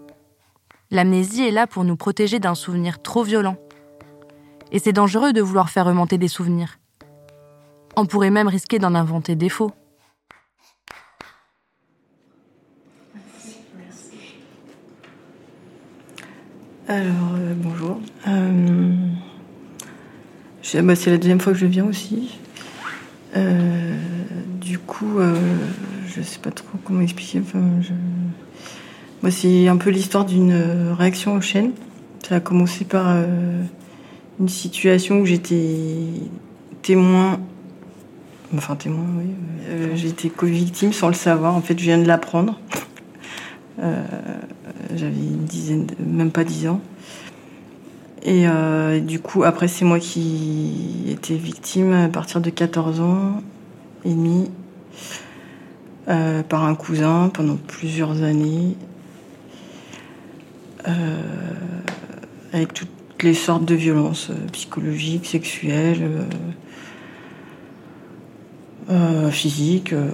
L'amnésie 0.93 1.43
est 1.43 1.51
là 1.51 1.67
pour 1.67 1.83
nous 1.83 1.97
protéger 1.97 2.39
d'un 2.39 2.55
souvenir 2.55 3.03
trop 3.03 3.25
violent. 3.25 3.57
Et 4.71 4.79
c'est 4.79 4.93
dangereux 4.93 5.33
de 5.33 5.43
vouloir 5.43 5.69
faire 5.69 5.87
remonter 5.87 6.17
des 6.17 6.29
souvenirs. 6.29 6.79
On 7.97 8.07
pourrait 8.07 8.31
même 8.31 8.47
risquer 8.47 8.79
d'en 8.79 8.95
inventer 8.95 9.35
des 9.35 9.49
faux. 9.49 9.73
Alors, 16.89 17.37
euh, 17.37 17.55
bonjour. 17.57 18.01
Euh, 18.27 18.93
bah, 20.83 20.97
c'est 20.97 21.11
la 21.11 21.17
deuxième 21.17 21.39
fois 21.39 21.53
que 21.53 21.59
je 21.59 21.67
viens 21.67 21.85
aussi. 21.85 22.41
Euh, 23.37 23.97
du 24.61 24.81
coup, 24.81 25.21
je 26.09 26.23
sais 26.23 26.41
pas 26.41 26.51
trop 26.51 26.79
comment 26.85 27.01
expliquer. 27.01 27.41
Moi, 29.23 29.31
c'est 29.31 29.69
un 29.69 29.77
peu 29.77 29.91
l'histoire 29.91 30.25
d'une 30.25 30.93
réaction 30.99 31.35
aux 31.35 31.41
chaînes. 31.41 31.71
Ça 32.29 32.37
a 32.37 32.41
commencé 32.41 32.85
par 32.85 33.17
une 34.41 34.49
situation 34.49 35.21
où 35.21 35.27
j'étais 35.27 35.77
témoin. 36.83 37.39
Enfin, 38.57 38.75
témoin, 38.75 39.07
oui. 39.19 40.05
Été 40.05 40.31
co-victime 40.31 40.93
sans 40.93 41.09
le 41.09 41.15
savoir. 41.15 41.55
En 41.55 41.61
fait, 41.61 41.79
je 41.79 41.85
viens 41.85 41.99
de 41.99 42.09
l'apprendre. 42.09 42.59
J'avais 44.95 45.13
une 45.13 45.45
dizaine, 45.45 45.87
même 45.99 46.31
pas 46.31 46.45
dix 46.45 46.69
ans. 46.69 46.81
Et 48.25 48.47
du 49.01 49.19
coup, 49.19 49.43
après, 49.43 49.67
c'est 49.67 49.85
moi 49.85 49.99
qui 49.99 51.07
étais 51.09 51.35
victime 51.35 51.93
à 51.93 52.09
partir 52.09 52.41
de 52.41 52.51
14 52.51 53.01
ans 53.01 53.43
et 54.05 54.15
demi 54.15 54.49
par 56.07 56.65
un 56.65 56.75
cousin 56.77 57.31
pendant 57.35 57.57
plusieurs 57.57 58.23
années. 58.23 58.77
avec 62.53 62.75
toutes 62.75 62.89
les 63.23 63.35
sortes 63.35 63.65
de 63.65 63.75
violences 63.75 64.31
psychologiques, 64.53 65.27
sexuelles. 65.27 66.09
Euh, 68.91 69.31
physique, 69.31 69.93
euh, 69.93 70.11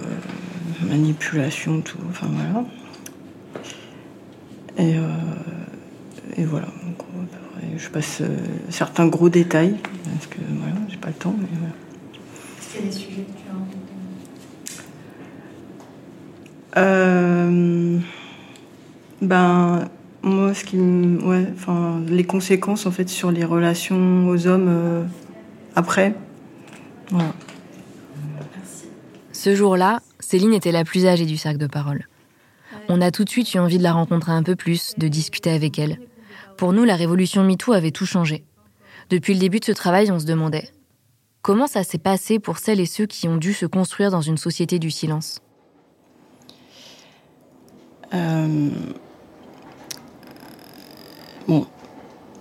manipulation, 0.87 1.81
tout. 1.81 1.97
Enfin 2.09 2.27
voilà. 2.31 2.65
Et, 4.79 4.95
euh, 4.95 5.01
et 6.37 6.45
voilà. 6.45 6.67
je 7.77 7.89
passe 7.89 8.21
certains 8.69 9.07
gros 9.07 9.29
détails 9.29 9.75
parce 10.13 10.27
que 10.27 10.39
voilà, 10.57 10.75
j'ai 10.87 10.97
pas 10.97 11.09
le 11.09 11.13
temps. 11.13 11.35
Mais 11.37 11.47
voilà. 11.59 11.73
Est-ce 12.59 12.69
qu'il 12.69 12.79
y 12.79 12.83
a 12.83 12.87
des 12.87 12.91
sujets 12.91 13.23
que 13.23 13.31
tu 13.31 13.43
as 13.49 13.55
envie 13.55 13.75
de... 17.91 17.99
ben 19.21 19.89
moi 20.21 20.53
ce 20.53 20.63
qui 20.63 20.77
ouais 20.77 21.45
enfin 21.53 22.01
les 22.07 22.23
conséquences 22.23 22.85
en 22.85 22.91
fait 22.91 23.09
sur 23.09 23.31
les 23.31 23.43
relations 23.43 24.27
aux 24.27 24.47
hommes 24.47 25.07
après 25.75 26.13
voilà 27.09 27.33
ce 29.39 29.55
jour-là, 29.55 30.01
Céline 30.19 30.53
était 30.53 30.73
la 30.73 30.83
plus 30.83 31.05
âgée 31.05 31.25
du 31.25 31.37
cercle 31.37 31.59
de 31.59 31.67
parole. 31.67 32.08
On 32.89 33.01
a 33.01 33.11
tout 33.11 33.23
de 33.23 33.29
suite 33.29 33.53
eu 33.53 33.59
envie 33.59 33.77
de 33.77 33.83
la 33.83 33.93
rencontrer 33.93 34.31
un 34.31 34.43
peu 34.43 34.55
plus, 34.55 34.95
de 34.97 35.07
discuter 35.07 35.51
avec 35.51 35.77
elle. 35.77 35.99
Pour 36.57 36.73
nous, 36.73 36.83
la 36.83 36.95
révolution 36.95 37.43
MeToo 37.43 37.71
avait 37.71 37.91
tout 37.91 38.07
changé. 38.07 38.43
Depuis 39.09 39.33
le 39.33 39.39
début 39.39 39.59
de 39.59 39.65
ce 39.65 39.71
travail, 39.71 40.11
on 40.11 40.19
se 40.19 40.25
demandait 40.25 40.69
comment 41.43 41.67
ça 41.67 41.83
s'est 41.83 41.99
passé 41.99 42.39
pour 42.39 42.57
celles 42.57 42.79
et 42.79 42.85
ceux 42.85 43.05
qui 43.05 43.27
ont 43.27 43.37
dû 43.37 43.53
se 43.53 43.65
construire 43.65 44.11
dans 44.11 44.21
une 44.21 44.37
société 44.37 44.79
du 44.79 44.91
silence? 44.91 45.39
Euh, 48.13 48.69
Bon, 51.49 51.65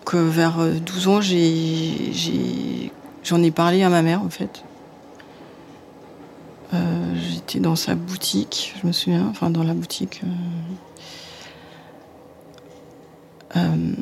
que 0.05 0.19
vers 0.19 0.59
12 0.59 1.09
ans, 1.09 1.21
j'en 3.23 3.43
ai 3.43 3.51
parlé 3.51 3.83
à 3.83 3.89
ma 3.89 4.03
mère, 4.03 4.23
en 4.23 4.29
fait. 4.29 4.63
Euh, 6.75 7.15
j'étais 7.17 7.61
dans 7.61 7.77
sa 7.77 7.95
boutique, 7.95 8.75
je 8.81 8.87
me 8.87 8.93
souviens, 8.93 9.27
enfin 9.29 9.49
dans 9.51 9.63
la 9.63 9.75
boutique. 9.75 10.21
Euh, 13.57 13.57
euh, 13.57 13.95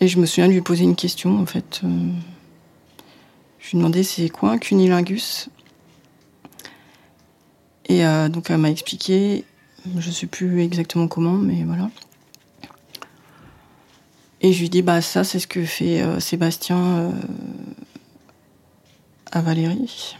et 0.00 0.08
je 0.08 0.18
me 0.18 0.26
souviens 0.26 0.48
de 0.48 0.52
lui 0.52 0.62
poser 0.62 0.82
une 0.84 0.96
question 0.96 1.38
en 1.38 1.46
fait. 1.46 1.80
je 1.82 3.70
lui 3.70 3.78
demandais 3.78 4.02
c'est 4.02 4.28
quoi 4.28 4.50
un 4.50 4.58
cunilingus? 4.58 5.48
Et 7.88 8.02
donc 8.30 8.50
elle 8.50 8.58
m'a 8.58 8.70
expliqué, 8.70 9.44
je 9.96 10.10
sais 10.10 10.26
plus 10.26 10.60
exactement 10.60 11.06
comment, 11.06 11.34
mais 11.34 11.62
voilà. 11.62 11.88
Et 14.40 14.52
je 14.52 14.60
lui 14.60 14.68
dis 14.68 14.82
bah 14.82 15.00
ça 15.00 15.22
c'est 15.22 15.38
ce 15.38 15.46
que 15.46 15.64
fait 15.64 16.04
Sébastien 16.20 17.12
à 19.30 19.40
Valérie. 19.40 20.16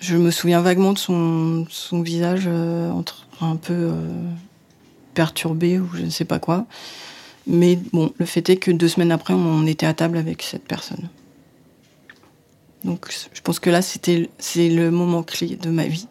Je 0.00 0.16
me 0.16 0.30
souviens 0.30 0.62
vaguement 0.62 0.94
de 0.94 0.98
son, 0.98 1.66
visage 1.92 2.44
euh, 2.46 2.90
un 3.42 3.56
peu 3.56 3.74
euh, 3.74 3.92
perturbé 5.12 5.78
ou 5.78 5.88
je 5.94 6.02
ne 6.02 6.10
sais 6.10 6.24
pas 6.24 6.38
quoi. 6.38 6.66
Mais 7.46 7.76
bon, 7.92 8.12
le 8.18 8.24
fait 8.24 8.48
est 8.48 8.56
que 8.56 8.70
deux 8.70 8.88
semaines 8.88 9.12
après, 9.12 9.34
on 9.34 9.66
était 9.66 9.84
à 9.84 9.92
table 9.92 10.16
avec 10.16 10.42
cette 10.42 10.66
personne. 10.66 11.08
Donc 12.84 13.14
je 13.32 13.40
pense 13.42 13.58
que 13.58 13.68
là, 13.68 13.82
c'était 13.82 14.30
c'est 14.38 14.70
le 14.70 14.90
moment 14.90 15.22
clé 15.22 15.56
de 15.56 15.68
ma 15.68 15.86
vie. 15.86 16.08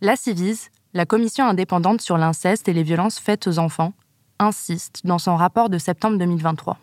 La 0.00 0.14
CIVIS, 0.14 0.68
la 0.94 1.06
commission 1.06 1.46
indépendante 1.46 2.00
sur 2.00 2.16
l'inceste 2.16 2.68
et 2.68 2.72
les 2.72 2.82
violences 2.84 3.18
faites 3.18 3.48
aux 3.48 3.58
enfants, 3.58 3.92
insiste 4.38 5.00
dans 5.04 5.18
son 5.18 5.36
rapport 5.36 5.68
de 5.68 5.78
septembre 5.78 6.18
2023. 6.18 6.78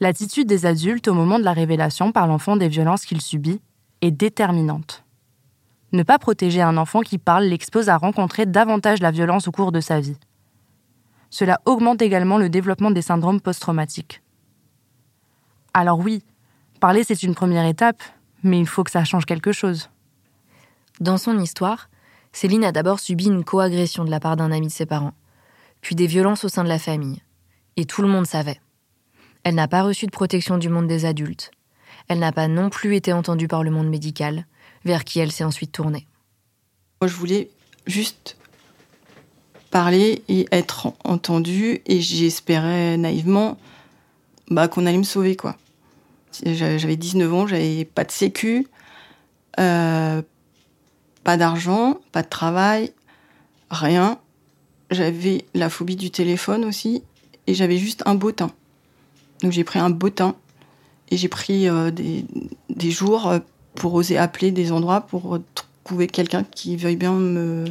L'attitude 0.00 0.46
des 0.46 0.64
adultes 0.64 1.08
au 1.08 1.14
moment 1.14 1.40
de 1.40 1.44
la 1.44 1.52
révélation 1.52 2.12
par 2.12 2.28
l'enfant 2.28 2.56
des 2.56 2.68
violences 2.68 3.04
qu'il 3.04 3.20
subit 3.20 3.60
est 4.00 4.12
déterminante. 4.12 5.04
Ne 5.92 6.04
pas 6.04 6.18
protéger 6.18 6.62
un 6.62 6.76
enfant 6.76 7.00
qui 7.00 7.18
parle 7.18 7.44
l'expose 7.44 7.88
à 7.88 7.96
rencontrer 7.96 8.46
davantage 8.46 9.00
la 9.00 9.10
violence 9.10 9.48
au 9.48 9.52
cours 9.52 9.72
de 9.72 9.80
sa 9.80 9.98
vie. 10.00 10.16
Cela 11.30 11.60
augmente 11.64 12.00
également 12.00 12.38
le 12.38 12.48
développement 12.48 12.90
des 12.90 13.02
syndromes 13.02 13.40
post-traumatiques. 13.40 14.22
Alors 15.74 15.98
oui, 15.98 16.22
parler 16.78 17.02
c'est 17.04 17.22
une 17.22 17.34
première 17.34 17.66
étape, 17.66 18.02
mais 18.44 18.60
il 18.60 18.66
faut 18.68 18.84
que 18.84 18.90
ça 18.90 19.04
change 19.04 19.26
quelque 19.26 19.52
chose. 19.52 19.90
Dans 21.00 21.18
son 21.18 21.38
histoire, 21.38 21.88
Céline 22.32 22.64
a 22.64 22.72
d'abord 22.72 23.00
subi 23.00 23.26
une 23.26 23.44
coagression 23.44 24.04
de 24.04 24.10
la 24.10 24.20
part 24.20 24.36
d'un 24.36 24.52
ami 24.52 24.68
de 24.68 24.72
ses 24.72 24.86
parents, 24.86 25.14
puis 25.80 25.96
des 25.96 26.06
violences 26.06 26.44
au 26.44 26.48
sein 26.48 26.62
de 26.62 26.68
la 26.68 26.78
famille. 26.78 27.22
Et 27.76 27.84
tout 27.84 28.02
le 28.02 28.08
monde 28.08 28.26
savait. 28.26 28.60
Elle 29.48 29.54
n'a 29.54 29.66
pas 29.66 29.82
reçu 29.82 30.04
de 30.04 30.10
protection 30.10 30.58
du 30.58 30.68
monde 30.68 30.86
des 30.86 31.06
adultes. 31.06 31.52
Elle 32.08 32.18
n'a 32.18 32.32
pas 32.32 32.48
non 32.48 32.68
plus 32.68 32.94
été 32.94 33.14
entendue 33.14 33.48
par 33.48 33.64
le 33.64 33.70
monde 33.70 33.88
médical, 33.88 34.44
vers 34.84 35.04
qui 35.04 35.20
elle 35.20 35.32
s'est 35.32 35.42
ensuite 35.42 35.72
tournée. 35.72 36.06
Moi, 37.00 37.08
je 37.08 37.14
voulais 37.14 37.48
juste 37.86 38.36
parler 39.70 40.22
et 40.28 40.46
être 40.52 40.92
entendue, 41.02 41.80
et 41.86 42.02
j'espérais 42.02 42.98
naïvement 42.98 43.56
bah, 44.50 44.68
qu'on 44.68 44.84
allait 44.84 44.98
me 44.98 45.02
sauver, 45.02 45.34
quoi. 45.34 45.56
J'avais 46.44 46.96
19 46.96 47.32
ans, 47.32 47.46
j'avais 47.46 47.86
pas 47.86 48.04
de 48.04 48.10
sécu, 48.10 48.66
euh, 49.58 50.20
pas 51.24 51.38
d'argent, 51.38 51.96
pas 52.12 52.22
de 52.22 52.28
travail, 52.28 52.92
rien. 53.70 54.18
J'avais 54.90 55.46
la 55.54 55.70
phobie 55.70 55.96
du 55.96 56.10
téléphone 56.10 56.66
aussi, 56.66 57.02
et 57.46 57.54
j'avais 57.54 57.78
juste 57.78 58.02
un 58.04 58.14
beau 58.14 58.30
teint. 58.30 58.52
Donc 59.42 59.52
j'ai 59.52 59.64
pris 59.64 59.78
un 59.78 59.90
bottin 59.90 60.34
et 61.10 61.16
j'ai 61.16 61.28
pris 61.28 61.68
euh, 61.68 61.90
des, 61.90 62.90
jours 62.90 63.28
euh, 63.28 63.38
pour 63.74 63.94
oser 63.94 64.18
appeler 64.18 64.50
des 64.50 64.72
endroits 64.72 65.02
pour 65.02 65.38
trouver 65.84 66.06
quelqu'un 66.06 66.44
qui 66.44 66.76
veuille 66.76 66.96
bien 66.96 67.12
me 67.12 67.64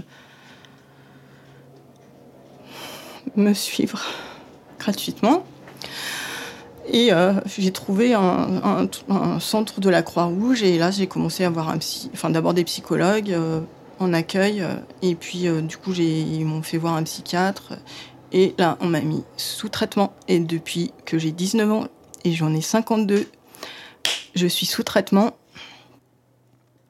suivre 3.53 4.01
gratuitement. 4.79 5.43
Et 6.89 7.11
euh, 7.11 7.33
j'ai 7.57 7.73
trouvé 7.73 8.13
un, 8.13 8.87
centre 9.39 9.81
de 9.81 9.89
la 9.89 10.01
Croix-Rouge 10.01 10.63
et 10.63 10.77
là 10.77 10.89
j'ai 10.89 11.07
commencé 11.07 11.43
à 11.43 11.49
voir 11.49 11.69
un 11.69 11.77
psy, 11.79 12.09
enfin 12.13 12.29
d'abord 12.29 12.53
des 12.53 12.63
psychologues 12.63 13.37
en 13.99 14.13
accueil 14.13 14.63
et 15.01 15.15
puis 15.15 15.47
du 15.63 15.75
coup 15.75 15.91
ils 15.91 16.45
m'ont 16.45 16.61
fait 16.61 16.77
voir 16.77 16.93
un 16.93 17.03
psychiatre 17.03 17.73
et 18.31 18.53
là, 18.57 18.77
on 18.81 18.87
m'a 18.87 19.01
mis 19.01 19.23
sous 19.37 19.69
traitement. 19.69 20.13
Et 20.27 20.39
depuis 20.39 20.91
que 21.05 21.17
j'ai 21.17 21.31
19 21.31 21.71
ans 21.71 21.87
et 22.23 22.33
j'en 22.33 22.53
ai 22.53 22.61
52, 22.61 23.27
je 24.35 24.47
suis 24.47 24.65
sous 24.65 24.83
traitement 24.83 25.35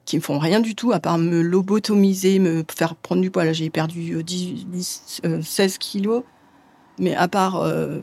qui 0.04 0.16
me 0.16 0.22
font 0.22 0.38
rien 0.38 0.60
du 0.60 0.74
tout 0.74 0.92
à 0.92 1.00
part 1.00 1.18
me 1.18 1.42
lobotomiser, 1.42 2.38
me 2.38 2.64
faire 2.74 2.96
prendre 2.96 3.20
du 3.20 3.30
poids. 3.30 3.44
Là, 3.44 3.52
j'ai 3.52 3.68
perdu 3.68 4.22
10, 4.22 5.20
euh, 5.26 5.42
16 5.42 5.74
euh, 5.74 5.76
kilos. 5.78 6.22
Mais 6.98 7.14
à 7.14 7.28
part 7.28 7.56
euh, 7.56 8.00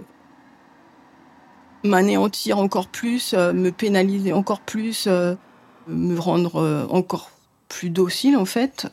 m'anéantir 1.83 2.59
encore 2.59 2.87
plus, 2.87 3.33
me 3.33 3.71
pénaliser 3.71 4.31
encore 4.31 4.61
plus, 4.61 5.07
me 5.87 6.17
rendre 6.17 6.87
encore 6.89 7.31
plus 7.67 7.89
docile, 7.89 8.37
en 8.37 8.45
fait, 8.45 8.87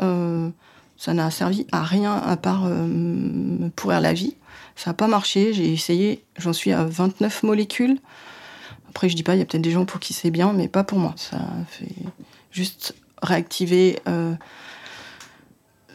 ça 1.03 1.15
n'a 1.15 1.33
servi 1.33 1.67
à 1.73 1.83
rien 1.83 2.15
à 2.15 2.37
part 2.37 2.65
euh, 2.65 2.87
me 2.87 3.71
pourrir 3.71 4.01
la 4.01 4.13
vie. 4.13 4.37
Ça 4.77 4.91
n'a 4.91 4.95
pas 4.95 5.09
marché. 5.09 5.53
J'ai 5.53 5.73
essayé. 5.73 6.23
J'en 6.39 6.53
suis 6.53 6.71
à 6.71 6.85
29 6.85 7.43
molécules. 7.43 7.99
Après, 8.89 9.09
je 9.09 9.17
dis 9.17 9.25
pas, 9.25 9.35
il 9.35 9.41
y 9.41 9.43
a 9.43 9.45
peut-être 9.45 9.63
des 9.63 9.73
gens 9.73 9.85
pour 9.85 9.99
qui 9.99 10.13
c'est 10.13 10.31
bien, 10.31 10.53
mais 10.53 10.69
pas 10.69 10.85
pour 10.85 11.01
moi. 11.01 11.13
Ça 11.17 11.41
fait 11.67 11.93
juste 12.53 12.95
réactiver 13.21 13.99
euh, 14.07 14.33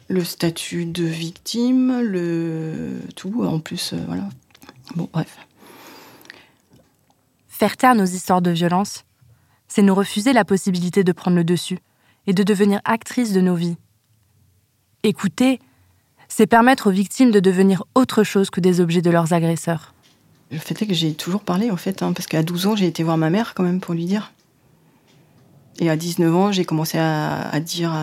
le 0.10 0.26
statut 0.26 0.86
de 0.86 1.06
victime, 1.06 2.02
le 2.02 3.00
tout. 3.16 3.46
En 3.46 3.62
plus, 3.62 3.94
euh, 3.94 4.04
voilà. 4.08 4.28
Bon, 4.98 5.08
bref. 5.14 5.38
Faire 7.48 7.78
taire 7.78 7.96
nos 7.96 8.04
histoires 8.04 8.42
de 8.42 8.52
violence, 8.52 9.06
c'est 9.70 9.84
nous 9.84 9.96
refuser 9.96 10.34
la 10.34 10.44
possibilité 10.44 11.06
de 11.06 11.14
prendre 11.14 11.38
le 11.38 11.46
dessus 11.46 11.80
et 12.26 12.34
de 12.34 12.44
devenir 12.44 12.82
actrice 12.84 13.32
de 13.32 13.40
nos 13.40 13.56
vies 13.56 13.78
Écouter, 15.04 15.60
c'est 16.28 16.48
permettre 16.48 16.88
aux 16.88 16.92
victimes 16.92 17.32
de 17.32 17.40
devenir 17.40 17.84
autre 17.96 18.24
chose 18.24 18.50
que 18.50 18.60
des 18.60 18.82
objets 18.82 19.02
de 19.02 19.10
leurs 19.10 19.34
agresseurs. 19.34 19.94
Le 20.52 20.58
fait 20.58 20.82
est 20.82 20.88
que 20.88 20.94
j'ai 20.94 21.14
toujours 21.14 21.42
parlé, 21.42 21.72
en 21.72 21.78
fait, 21.78 22.02
hein, 22.02 22.14
parce 22.14 22.28
qu'à 22.28 22.44
12 22.44 22.68
ans, 22.68 22.76
j'ai 22.76 22.88
été 22.88 23.04
voir 23.04 23.18
ma 23.18 23.30
mère 23.30 23.54
quand 23.54 23.64
même 23.64 23.80
pour 23.80 23.94
lui 23.94 24.06
dire. 24.06 24.32
Et 25.80 25.90
à 25.90 25.96
19 25.96 26.36
ans, 26.36 26.52
j'ai 26.52 26.66
commencé 26.66 26.98
à, 26.98 27.60
dire 27.60 27.94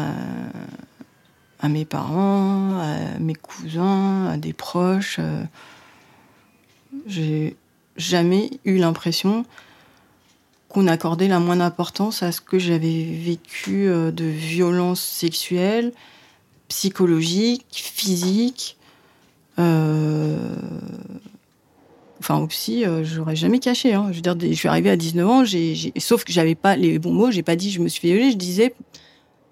à, 1.61 1.69
mes 1.69 1.85
parents, 1.85 2.79
à 2.79 3.19
mes 3.19 3.35
cousins, 3.35 4.27
à 4.27 4.37
des 4.37 4.53
proches. 4.53 5.17
Euh, 5.19 5.43
j'ai 7.07 7.57
jamais 7.97 8.51
eu 8.65 8.77
l'impression 8.77 9.45
qu'on 10.69 10.87
accordait 10.87 11.29
la 11.29 11.41
moindre 11.41 11.65
importance 11.65 12.23
à 12.23 12.33
ce 12.33 12.41
que 12.41 12.59
j'avais 12.59 13.05
vécu 13.05 13.87
euh, 13.87 14.11
de 14.11 14.25
violence 14.25 15.01
sexuelle, 15.01 15.93
psychologique, 16.69 17.67
physique. 17.71 18.77
Euh, 19.59 20.57
enfin, 22.21 22.39
au 22.39 22.47
psy, 22.47 22.85
euh, 22.85 23.05
j'aurais 23.05 23.37
jamais 23.37 23.59
caché. 23.59 23.95
Hein. 23.95 24.09
Je 24.11 24.17
veux 24.17 24.23
dire, 24.23 24.37
je 24.41 24.55
suis 24.55 24.69
arrivée 24.69 24.91
à 24.91 24.97
19 24.97 25.29
ans, 25.29 25.45
sauf 25.99 26.25
que 26.25 26.33
j'avais 26.33 26.55
pas 26.55 26.77
les 26.77 26.99
bons 26.99 27.13
mots, 27.13 27.31
j'ai 27.31 27.43
pas 27.43 27.57
dit 27.57 27.71
je 27.71 27.81
me 27.81 27.89
suis 27.89 28.09
violée, 28.09 28.31
je 28.31 28.37
disais 28.37 28.75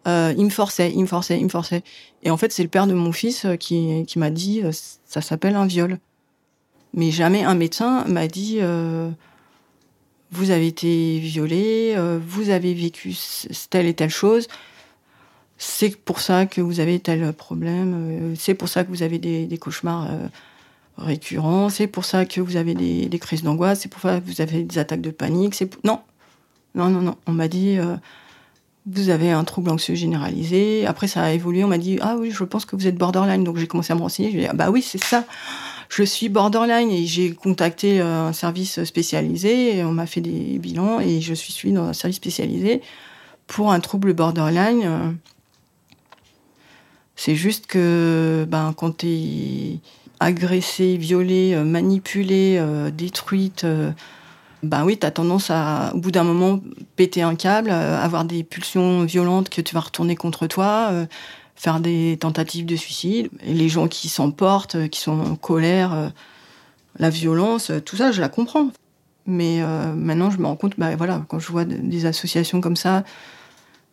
il 0.04 0.44
me 0.44 0.50
forçait, 0.50 0.90
il 0.92 1.00
me 1.00 1.06
forçait, 1.06 1.38
il 1.38 1.44
me 1.44 1.48
forçait. 1.48 1.82
Et 2.24 2.30
en 2.30 2.36
fait, 2.36 2.52
c'est 2.52 2.64
le 2.64 2.68
père 2.68 2.88
de 2.88 2.94
mon 2.94 3.12
fils 3.12 3.46
qui, 3.60 4.04
qui 4.04 4.18
m'a 4.18 4.30
dit 4.30 4.62
ça 5.04 5.20
s'appelle 5.20 5.54
un 5.54 5.66
viol. 5.66 5.98
Mais 6.94 7.10
jamais 7.10 7.44
un 7.44 7.54
médecin 7.54 8.04
m'a 8.06 8.26
dit 8.26 8.60
vous 10.32 10.50
avez 10.50 10.66
été 10.66 11.18
violé, 11.18 11.92
euh, 11.96 12.18
vous 12.26 12.48
avez 12.48 12.72
vécu 12.72 13.14
telle 13.68 13.86
et 13.86 13.94
telle 13.94 14.10
chose, 14.10 14.48
c'est 15.58 15.96
pour 15.96 16.20
ça 16.20 16.46
que 16.46 16.60
vous 16.60 16.80
avez 16.80 16.98
tel 16.98 17.32
problème, 17.32 17.94
euh, 17.94 18.34
c'est 18.36 18.54
pour 18.54 18.68
ça 18.68 18.84
que 18.84 18.90
vous 18.90 19.02
avez 19.02 19.18
des, 19.18 19.58
cauchemars 19.58 20.08
euh, 20.10 20.26
récurrents, 20.98 21.68
c'est 21.68 21.86
pour 21.86 22.04
ça 22.04 22.24
que 22.24 22.40
vous 22.40 22.56
avez 22.56 22.74
des, 22.74 23.18
crises 23.18 23.42
d'angoisse, 23.42 23.80
c'est 23.80 23.88
pour 23.88 24.00
ça 24.00 24.20
que 24.20 24.26
vous 24.26 24.40
avez 24.40 24.64
des 24.64 24.78
attaques 24.78 25.00
de 25.00 25.10
panique. 25.10 25.62
Non, 25.84 26.00
non, 26.74 26.88
non, 26.88 27.00
non. 27.00 27.16
On 27.26 27.32
m'a 27.32 27.48
dit 27.48 27.78
vous 28.86 29.10
avez 29.10 29.30
un 29.30 29.44
trouble 29.44 29.70
anxieux 29.70 29.94
généralisé. 29.94 30.86
Après, 30.86 31.06
ça 31.06 31.22
a 31.22 31.30
évolué. 31.30 31.62
On 31.62 31.68
m'a 31.68 31.78
dit 31.78 31.98
ah 32.00 32.16
oui, 32.18 32.32
je 32.32 32.42
pense 32.42 32.64
que 32.64 32.74
vous 32.74 32.88
êtes 32.88 32.96
borderline. 32.96 33.44
Donc 33.44 33.56
j'ai 33.56 33.68
commencé 33.68 33.92
à 33.92 33.96
me 33.96 34.00
renseigner. 34.00 34.32
Je 34.32 34.38
dit 34.38 34.46
ah 34.46 34.54
bah 34.54 34.70
oui, 34.70 34.82
c'est 34.82 35.02
ça 35.02 35.24
je 35.94 36.02
suis 36.04 36.30
borderline 36.30 36.90
et 36.90 37.04
j'ai 37.04 37.34
contacté 37.34 38.00
euh, 38.00 38.28
un 38.28 38.32
service 38.32 38.82
spécialisé 38.84 39.84
on 39.84 39.92
m'a 39.92 40.06
fait 40.06 40.22
des 40.22 40.58
bilans 40.58 41.00
et 41.00 41.20
je 41.20 41.34
suis 41.34 41.52
suivie 41.52 41.74
dans 41.74 41.84
un 41.84 41.92
service 41.92 42.16
spécialisé 42.16 42.80
pour 43.46 43.72
un 43.72 43.80
trouble 43.80 44.14
borderline. 44.14 45.18
C'est 47.16 47.34
juste 47.34 47.66
que 47.66 48.46
ben, 48.48 48.72
quand 48.76 48.98
tu 48.98 49.06
es 49.06 49.78
agressée, 50.20 50.96
violée, 50.96 51.54
euh, 51.54 51.64
manipulée, 51.64 52.56
euh, 52.58 52.90
détruite, 52.90 53.66
ben 54.62 54.84
oui, 54.84 54.98
tu 54.98 55.06
as 55.06 55.10
tendance 55.10 55.50
à, 55.50 55.92
au 55.94 55.98
bout 55.98 56.10
d'un 56.10 56.24
moment, 56.24 56.60
péter 56.96 57.22
un 57.22 57.34
câble, 57.34 57.70
avoir 57.70 58.24
des 58.24 58.44
pulsions 58.44 59.04
violentes 59.04 59.48
que 59.48 59.60
tu 59.60 59.74
vas 59.74 59.80
retourner 59.80 60.14
contre 60.16 60.46
toi, 60.46 61.06
faire 61.62 61.78
des 61.78 62.16
tentatives 62.20 62.66
de 62.66 62.74
suicide. 62.74 63.28
Et 63.44 63.54
les 63.54 63.68
gens 63.68 63.86
qui 63.86 64.08
s'emportent, 64.08 64.74
euh, 64.74 64.88
qui 64.88 64.98
sont 64.98 65.20
en 65.20 65.36
colère, 65.36 65.94
euh, 65.94 66.08
la 66.98 67.08
violence, 67.08 67.70
euh, 67.70 67.80
tout 67.80 67.96
ça, 67.96 68.10
je 68.10 68.20
la 68.20 68.28
comprends. 68.28 68.68
Mais 69.24 69.62
maintenant, 69.94 70.32
je 70.32 70.38
me 70.38 70.46
rends 70.46 70.56
compte, 70.56 70.74
bah, 70.78 70.96
voilà, 70.96 71.24
quand 71.28 71.38
je 71.38 71.46
vois 71.52 71.64
des 71.64 72.06
associations 72.06 72.60
comme 72.60 72.74
ça, 72.74 73.04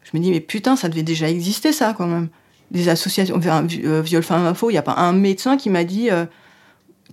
je 0.02 0.18
me 0.18 0.24
dis, 0.24 0.32
mais 0.32 0.40
putain, 0.40 0.76
ça 0.76 0.90
devait 0.90 1.04
déjà 1.04 1.30
exister, 1.30 1.72
ça, 1.72 1.94
quand 1.96 2.08
même. 2.08 2.30
Des 2.72 2.90
associations, 2.90 3.36
enfin, 3.36 3.66
viol 3.66 4.24
femme 4.24 4.46
info, 4.46 4.70
il 4.70 4.74
n'y 4.74 4.80
a 4.80 4.84
pas 4.84 4.96
un 4.96 5.14
médecin 5.14 5.58
qui 5.58 5.70
m'a 5.70 5.84
dit, 5.84 6.10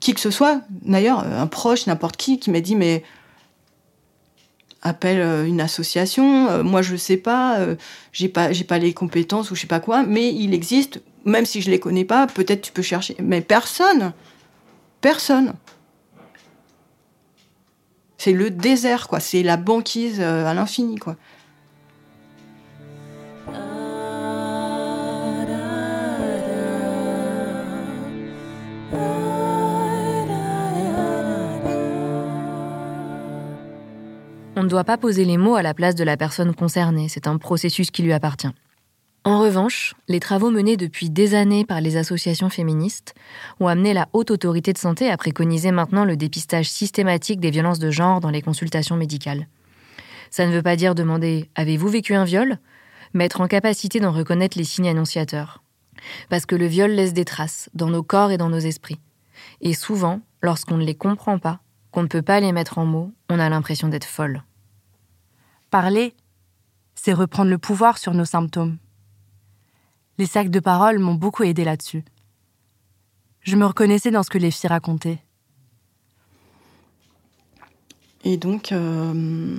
qui 0.00 0.12
que 0.12 0.20
ce 0.20 0.30
soit, 0.30 0.60
d'ailleurs, 0.70 1.20
un 1.20 1.46
proche, 1.46 1.86
n'importe 1.86 2.16
qui, 2.16 2.38
qui 2.38 2.50
m'a 2.50 2.60
dit, 2.60 2.76
mais 2.76 3.02
appelle 4.86 5.20
euh, 5.20 5.46
une 5.46 5.60
association. 5.60 6.48
Euh, 6.48 6.62
moi, 6.62 6.82
je 6.82 6.96
sais 6.96 7.16
pas, 7.16 7.58
euh, 7.58 7.76
j'ai 8.12 8.28
pas, 8.28 8.48
les 8.78 8.94
compétences 8.94 9.50
ou 9.50 9.54
je 9.54 9.62
sais 9.62 9.66
pas 9.66 9.80
quoi, 9.80 10.02
mais 10.04 10.32
il 10.32 10.54
existe. 10.54 11.00
Même 11.24 11.44
si 11.44 11.60
je 11.60 11.70
les 11.70 11.80
connais 11.80 12.04
pas, 12.04 12.26
peut-être 12.26 12.62
tu 12.62 12.72
peux 12.72 12.82
chercher. 12.82 13.16
Mais 13.20 13.40
personne, 13.40 14.12
personne. 15.00 15.54
C'est 18.16 18.32
le 18.32 18.50
désert, 18.50 19.08
quoi. 19.08 19.18
C'est 19.18 19.42
la 19.42 19.56
banquise 19.56 20.20
à 20.20 20.54
l'infini, 20.54 20.96
quoi. 20.96 21.16
On 34.58 34.62
ne 34.62 34.68
doit 34.68 34.84
pas 34.84 34.96
poser 34.96 35.26
les 35.26 35.36
mots 35.36 35.56
à 35.56 35.62
la 35.62 35.74
place 35.74 35.94
de 35.94 36.02
la 36.02 36.16
personne 36.16 36.54
concernée, 36.54 37.10
c'est 37.10 37.26
un 37.26 37.36
processus 37.36 37.90
qui 37.90 38.02
lui 38.02 38.14
appartient. 38.14 38.48
En 39.24 39.38
revanche, 39.38 39.94
les 40.08 40.18
travaux 40.18 40.50
menés 40.50 40.78
depuis 40.78 41.10
des 41.10 41.34
années 41.34 41.66
par 41.66 41.82
les 41.82 41.98
associations 41.98 42.48
féministes 42.48 43.14
ont 43.60 43.66
amené 43.66 43.92
la 43.92 44.08
haute 44.14 44.30
autorité 44.30 44.72
de 44.72 44.78
santé 44.78 45.10
à 45.10 45.16
préconiser 45.18 45.72
maintenant 45.72 46.06
le 46.06 46.16
dépistage 46.16 46.70
systématique 46.70 47.38
des 47.38 47.50
violences 47.50 47.80
de 47.80 47.90
genre 47.90 48.20
dans 48.20 48.30
les 48.30 48.40
consultations 48.40 48.96
médicales. 48.96 49.46
Ça 50.30 50.46
ne 50.46 50.52
veut 50.52 50.62
pas 50.62 50.76
dire 50.76 50.94
demander 50.94 51.50
Avez-vous 51.54 51.88
vécu 51.88 52.14
un 52.14 52.24
viol? 52.24 52.58
Mais 53.12 53.26
être 53.26 53.42
en 53.42 53.48
capacité 53.48 54.00
d'en 54.00 54.12
reconnaître 54.12 54.56
les 54.56 54.64
signes 54.64 54.88
annonciateurs. 54.88 55.62
Parce 56.30 56.46
que 56.46 56.56
le 56.56 56.66
viol 56.66 56.92
laisse 56.92 57.12
des 57.12 57.26
traces 57.26 57.68
dans 57.74 57.90
nos 57.90 58.02
corps 58.02 58.30
et 58.30 58.38
dans 58.38 58.48
nos 58.48 58.58
esprits. 58.58 59.00
Et 59.60 59.74
souvent, 59.74 60.22
lorsqu'on 60.40 60.78
ne 60.78 60.84
les 60.84 60.94
comprend 60.94 61.38
pas, 61.38 61.60
qu'on 61.96 62.02
ne 62.02 62.08
peut 62.08 62.20
pas 62.20 62.40
les 62.40 62.52
mettre 62.52 62.76
en 62.76 62.84
mots, 62.84 63.10
on 63.30 63.38
a 63.38 63.48
l'impression 63.48 63.88
d'être 63.88 64.04
folle. 64.04 64.42
Parler, 65.70 66.12
c'est 66.94 67.14
reprendre 67.14 67.48
le 67.48 67.56
pouvoir 67.56 67.96
sur 67.96 68.12
nos 68.12 68.26
symptômes. 68.26 68.76
Les 70.18 70.26
sacs 70.26 70.50
de 70.50 70.60
parole 70.60 70.98
m'ont 70.98 71.14
beaucoup 71.14 71.42
aidé 71.42 71.64
là-dessus. 71.64 72.04
Je 73.40 73.56
me 73.56 73.64
reconnaissais 73.64 74.10
dans 74.10 74.22
ce 74.22 74.28
que 74.28 74.36
les 74.36 74.50
filles 74.50 74.68
racontaient. 74.68 75.22
Et 78.24 78.36
donc, 78.36 78.72
euh, 78.72 79.56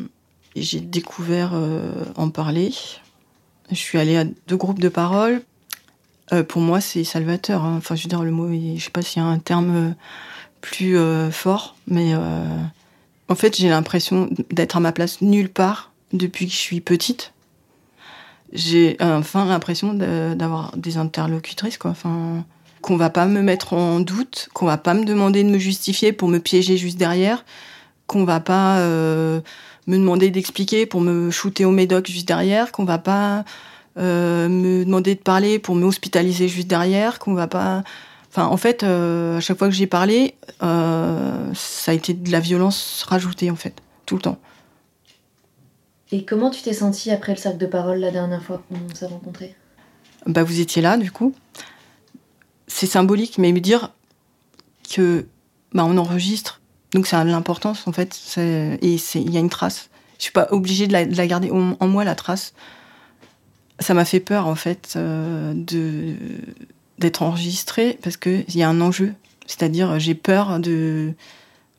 j'ai 0.55 0.79
découvert 0.79 1.53
euh, 1.55 2.05
en 2.17 2.29
parler. 2.29 2.71
Je 3.71 3.75
suis 3.75 3.97
allée 3.97 4.15
à 4.15 4.25
deux 4.25 4.57
groupes 4.57 4.79
de 4.79 4.89
parole. 4.89 5.41
Euh, 6.33 6.43
pour 6.43 6.61
moi, 6.61 6.81
c'est 6.81 7.03
salvateur. 7.03 7.65
Hein. 7.65 7.77
Enfin, 7.77 7.95
je 7.95 8.03
veux 8.03 8.09
dire, 8.09 8.23
le 8.23 8.29
mot, 8.29 8.47
je 8.47 8.79
sais 8.79 8.91
pas 8.91 9.01
s'il 9.01 9.23
y 9.23 9.25
a 9.25 9.27
un 9.27 9.39
terme 9.39 9.95
plus 10.67 10.97
euh, 10.97 11.31
fort, 11.31 11.75
mais 11.87 12.13
euh, 12.13 12.43
en 13.29 13.35
fait, 13.35 13.55
j'ai 13.55 13.69
l'impression 13.69 14.29
d'être 14.51 14.75
à 14.75 14.79
ma 14.81 14.91
place 14.91 15.21
nulle 15.21 15.49
part 15.49 15.91
depuis 16.11 16.45
que 16.45 16.51
je 16.51 16.57
suis 16.57 16.81
petite. 16.81 17.31
J'ai 18.51 18.97
enfin 18.99 19.45
l'impression 19.45 19.93
d'avoir 19.93 20.75
des 20.77 20.97
interlocutrices, 20.97 21.77
quoi. 21.77 21.91
Enfin, 21.91 22.45
qu'on 22.81 22.97
va 22.97 23.09
pas 23.09 23.27
me 23.27 23.41
mettre 23.41 23.73
en 23.73 23.99
doute, 24.01 24.49
qu'on 24.53 24.65
va 24.65 24.77
pas 24.77 24.93
me 24.93 25.05
demander 25.05 25.43
de 25.43 25.49
me 25.49 25.57
justifier 25.57 26.11
pour 26.11 26.27
me 26.27 26.39
piéger 26.39 26.77
juste 26.77 26.97
derrière, 26.97 27.45
qu'on 28.05 28.25
va 28.25 28.39
pas 28.39 28.79
euh, 28.79 29.41
me 29.87 29.97
demander 29.97 30.31
d'expliquer 30.31 30.85
pour 30.85 31.01
me 31.01 31.31
shooter 31.31 31.65
au 31.65 31.71
médoc 31.71 32.07
juste 32.07 32.27
derrière, 32.27 32.71
qu'on 32.71 32.85
va 32.85 32.97
pas 32.97 33.45
me 33.97 34.83
demander 34.83 35.15
de 35.15 35.19
parler 35.19 35.57
pour 35.57 35.73
me 35.73 35.83
hospitaliser 35.83 36.47
juste 36.47 36.67
derrière, 36.67 37.17
qu'on 37.17 37.33
va 37.33 37.47
pas 37.47 37.83
en 38.45 38.57
fait, 38.57 38.83
euh, 38.83 39.37
à 39.37 39.39
chaque 39.39 39.57
fois 39.57 39.67
que 39.67 39.73
j'ai 39.73 39.87
parlé, 39.87 40.35
euh, 40.63 41.51
ça 41.53 41.91
a 41.91 41.95
été 41.95 42.13
de 42.13 42.31
la 42.31 42.39
violence 42.39 43.03
rajoutée, 43.07 43.49
en 43.51 43.55
fait, 43.55 43.81
tout 44.05 44.15
le 44.15 44.21
temps. 44.21 44.37
Et 46.11 46.23
comment 46.23 46.49
tu 46.49 46.61
t'es 46.61 46.73
sentie 46.73 47.11
après 47.11 47.33
le 47.33 47.37
cercle 47.37 47.57
de 47.57 47.65
parole 47.65 47.99
la 47.99 48.11
dernière 48.11 48.43
fois 48.43 48.63
qu'on 48.69 48.95
s'est 48.95 49.07
rencontrés? 49.07 49.55
Bah, 50.25 50.43
vous 50.43 50.59
étiez 50.59 50.81
là, 50.81 50.97
du 50.97 51.11
coup. 51.11 51.33
C'est 52.67 52.85
symbolique, 52.85 53.37
mais 53.37 53.51
me 53.51 53.59
dire 53.59 53.93
que 54.89 55.25
bah, 55.73 55.83
on 55.85 55.97
enregistre, 55.97 56.61
donc 56.93 57.07
ça 57.07 57.19
a 57.19 57.25
de 57.25 57.29
l'importance, 57.29 57.87
en 57.87 57.91
fait, 57.91 58.37
et 58.37 58.97
il 59.15 59.31
y 59.31 59.37
a 59.37 59.39
une 59.39 59.49
trace. 59.49 59.89
Je 60.17 60.23
suis 60.23 60.31
pas 60.31 60.47
obligée 60.51 60.87
de 60.87 60.93
la, 60.93 61.27
garder 61.27 61.51
en, 61.51 61.87
moi, 61.87 62.03
la 62.03 62.15
trace. 62.15 62.53
Ça 63.79 63.93
m'a 63.93 64.05
fait 64.05 64.19
peur, 64.19 64.47
en 64.47 64.55
fait, 64.55 64.93
euh, 64.95 65.53
de 65.55 66.15
d'être 66.99 67.21
enregistré 67.21 67.97
parce 68.01 68.17
qu'il 68.17 68.55
y 68.55 68.63
a 68.63 68.69
un 68.69 68.81
enjeu. 68.81 69.13
C'est-à-dire, 69.45 69.99
j'ai 69.99 70.15
peur 70.15 70.59
de. 70.59 71.13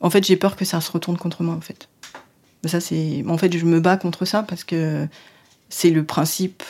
En 0.00 0.10
fait, 0.10 0.24
j'ai 0.24 0.36
peur 0.36 0.56
que 0.56 0.64
ça 0.64 0.80
se 0.80 0.90
retourne 0.90 1.18
contre 1.18 1.42
moi, 1.42 1.54
en 1.54 1.60
fait. 1.60 1.88
Ça, 2.64 2.80
c'est. 2.80 3.24
En 3.28 3.38
fait, 3.38 3.56
je 3.56 3.64
me 3.64 3.80
bats 3.80 3.96
contre 3.96 4.24
ça 4.24 4.42
parce 4.42 4.64
que 4.64 5.06
c'est 5.68 5.90
le 5.90 6.04
principe 6.04 6.62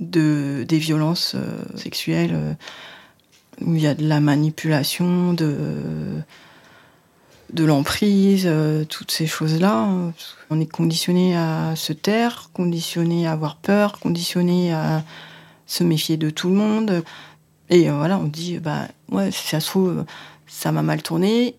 de, 0.00 0.64
des 0.66 0.78
violences 0.78 1.34
euh, 1.34 1.62
sexuelles 1.76 2.32
euh, 2.32 2.54
où 3.60 3.74
il 3.74 3.82
y 3.82 3.86
a 3.86 3.94
de 3.94 4.06
la 4.06 4.20
manipulation, 4.20 5.34
de, 5.34 6.22
de 7.52 7.64
l'emprise, 7.64 8.44
euh, 8.46 8.84
toutes 8.84 9.10
ces 9.10 9.26
choses-là. 9.26 9.86
On 10.48 10.60
est 10.60 10.70
conditionné 10.70 11.36
à 11.36 11.74
se 11.76 11.92
taire, 11.92 12.50
conditionné 12.54 13.26
à 13.26 13.32
avoir 13.32 13.56
peur, 13.56 14.00
conditionné 14.00 14.72
à 14.72 15.04
se 15.70 15.84
méfier 15.84 16.16
de 16.16 16.30
tout 16.30 16.48
le 16.48 16.56
monde. 16.56 17.04
Et 17.70 17.88
euh, 17.88 17.96
voilà, 17.96 18.18
on 18.18 18.24
dit, 18.24 18.58
bah, 18.58 18.88
ouais, 19.12 19.30
si 19.30 19.46
ça 19.46 19.60
se 19.60 19.68
trouve, 19.68 20.04
ça 20.48 20.72
m'a 20.72 20.82
mal 20.82 21.00
tourné. 21.02 21.54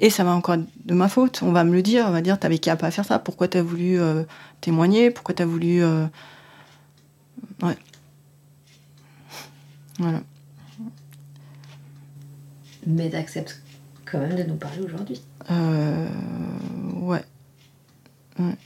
Et 0.00 0.10
ça 0.10 0.24
va 0.24 0.32
encore 0.32 0.56
de 0.56 0.94
ma 0.94 1.08
faute. 1.08 1.40
On 1.44 1.52
va 1.52 1.62
me 1.62 1.72
le 1.72 1.80
dire, 1.80 2.04
on 2.08 2.10
va 2.10 2.20
dire 2.20 2.40
t'avais 2.40 2.58
qu'à 2.58 2.74
pas 2.74 2.90
faire 2.90 3.04
ça. 3.04 3.20
Pourquoi 3.20 3.46
t'as 3.46 3.62
voulu 3.62 4.00
euh, 4.00 4.24
témoigner? 4.60 5.12
Pourquoi 5.12 5.36
t'as 5.36 5.44
voulu. 5.46 5.84
euh, 5.84 6.06
Ouais. 7.62 7.76
Voilà. 10.00 10.20
Mais 12.88 13.08
t'acceptes 13.08 13.62
quand 14.04 14.18
même 14.18 14.34
de 14.34 14.42
nous 14.42 14.56
parler 14.56 14.80
aujourd'hui. 14.82 15.22
Euh, 15.52 16.08
ouais. 16.96 17.22
Ouais. 18.40 18.56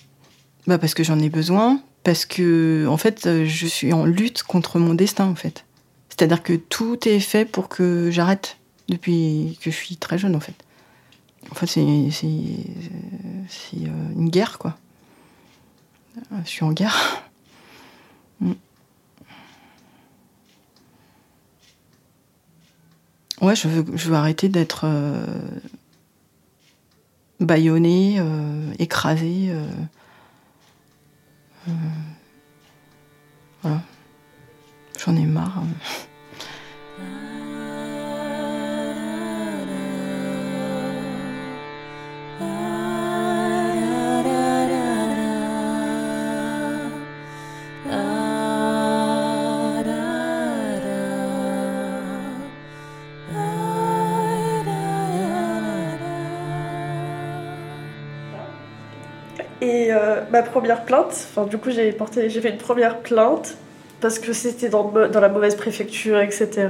Bah 0.67 0.79
parce 0.79 0.95
que 0.95 1.05
j'en 1.05 1.19
ai 1.19 1.29
besoin, 1.29 1.83
parce 2.09 2.25
que 2.25 2.87
en 2.89 2.97
fait 2.97 3.27
euh, 3.27 3.45
je 3.45 3.67
suis 3.67 3.93
en 3.93 4.07
lutte 4.07 4.43
contre 4.43 4.79
mon 4.79 4.95
destin 4.95 5.27
en 5.27 5.35
fait. 5.35 5.67
C'est-à-dire 6.09 6.43
que 6.43 6.55
tout 6.55 7.07
est 7.07 7.21
fait 7.21 7.45
pour 7.45 7.69
que 7.69 8.11
j'arrête 8.11 8.57
depuis 8.89 9.59
que 9.61 9.71
je 9.71 9.77
suis 9.77 9.99
très 9.99 10.17
jeune 10.17 10.35
en 10.35 10.41
fait. 10.41 10.55
En 11.51 11.55
fait 11.55 11.67
c'est 11.67 11.83
euh, 11.83 11.85
une 14.17 14.31
guerre 14.31 14.57
quoi. 14.57 14.79
Euh, 16.33 16.37
Je 16.47 16.49
suis 16.49 16.65
en 16.65 16.73
guerre. 16.73 17.25
Mm. 18.41 18.53
Ouais, 23.41 23.57
je 23.57 23.67
veux, 23.67 23.85
je 23.97 24.09
veux 24.09 24.15
arrêter 24.15 24.49
d'être 24.49 24.83
euh, 24.85 25.27
bâillonnée, 27.41 28.19
euh, 28.21 28.73
écrasée. 28.79 29.53
Voilà. 33.63 33.81
J'en 35.05 35.17
ai 35.17 35.25
marre. 35.27 35.59
hein. 35.59 36.08
Ma 60.31 60.43
première 60.43 60.85
plainte, 60.85 61.11
enfin 61.11 61.47
du 61.47 61.59
coup 61.59 61.71
j'ai 61.71 61.93
porté, 61.93 62.29
j'ai 62.31 62.41
fait 62.41 62.51
une 62.51 62.59
première 62.59 62.99
plainte 62.99 63.57
parce 64.01 64.19
que 64.19 64.33
c'était 64.33 64.69
dans, 64.69 64.93
la 64.95 65.29
mauvaise 65.29 65.57
préfecture, 65.57 66.19
etc. 66.21 66.69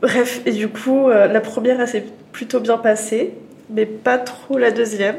Bref, 0.00 0.40
et 0.46 0.52
du 0.52 0.68
coup 0.68 1.08
euh, 1.08 1.26
la 1.26 1.40
première 1.40 1.80
elle 1.80 1.88
s'est 1.88 2.06
plutôt 2.32 2.60
bien 2.60 2.78
passée, 2.78 3.34
mais 3.70 3.86
pas 3.86 4.18
trop 4.18 4.58
la 4.58 4.70
deuxième. 4.70 5.16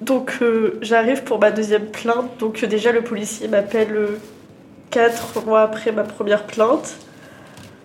Donc 0.00 0.38
euh, 0.42 0.78
j'arrive 0.80 1.24
pour 1.24 1.38
ma 1.38 1.50
deuxième 1.50 1.86
plainte, 1.86 2.38
donc 2.38 2.64
déjà 2.64 2.92
le 2.92 3.02
policier 3.02 3.48
m'appelle 3.48 3.96
euh, 3.96 4.18
quatre 4.90 5.44
mois 5.44 5.62
après 5.62 5.92
ma 5.92 6.04
première 6.04 6.44
plainte. 6.44 6.96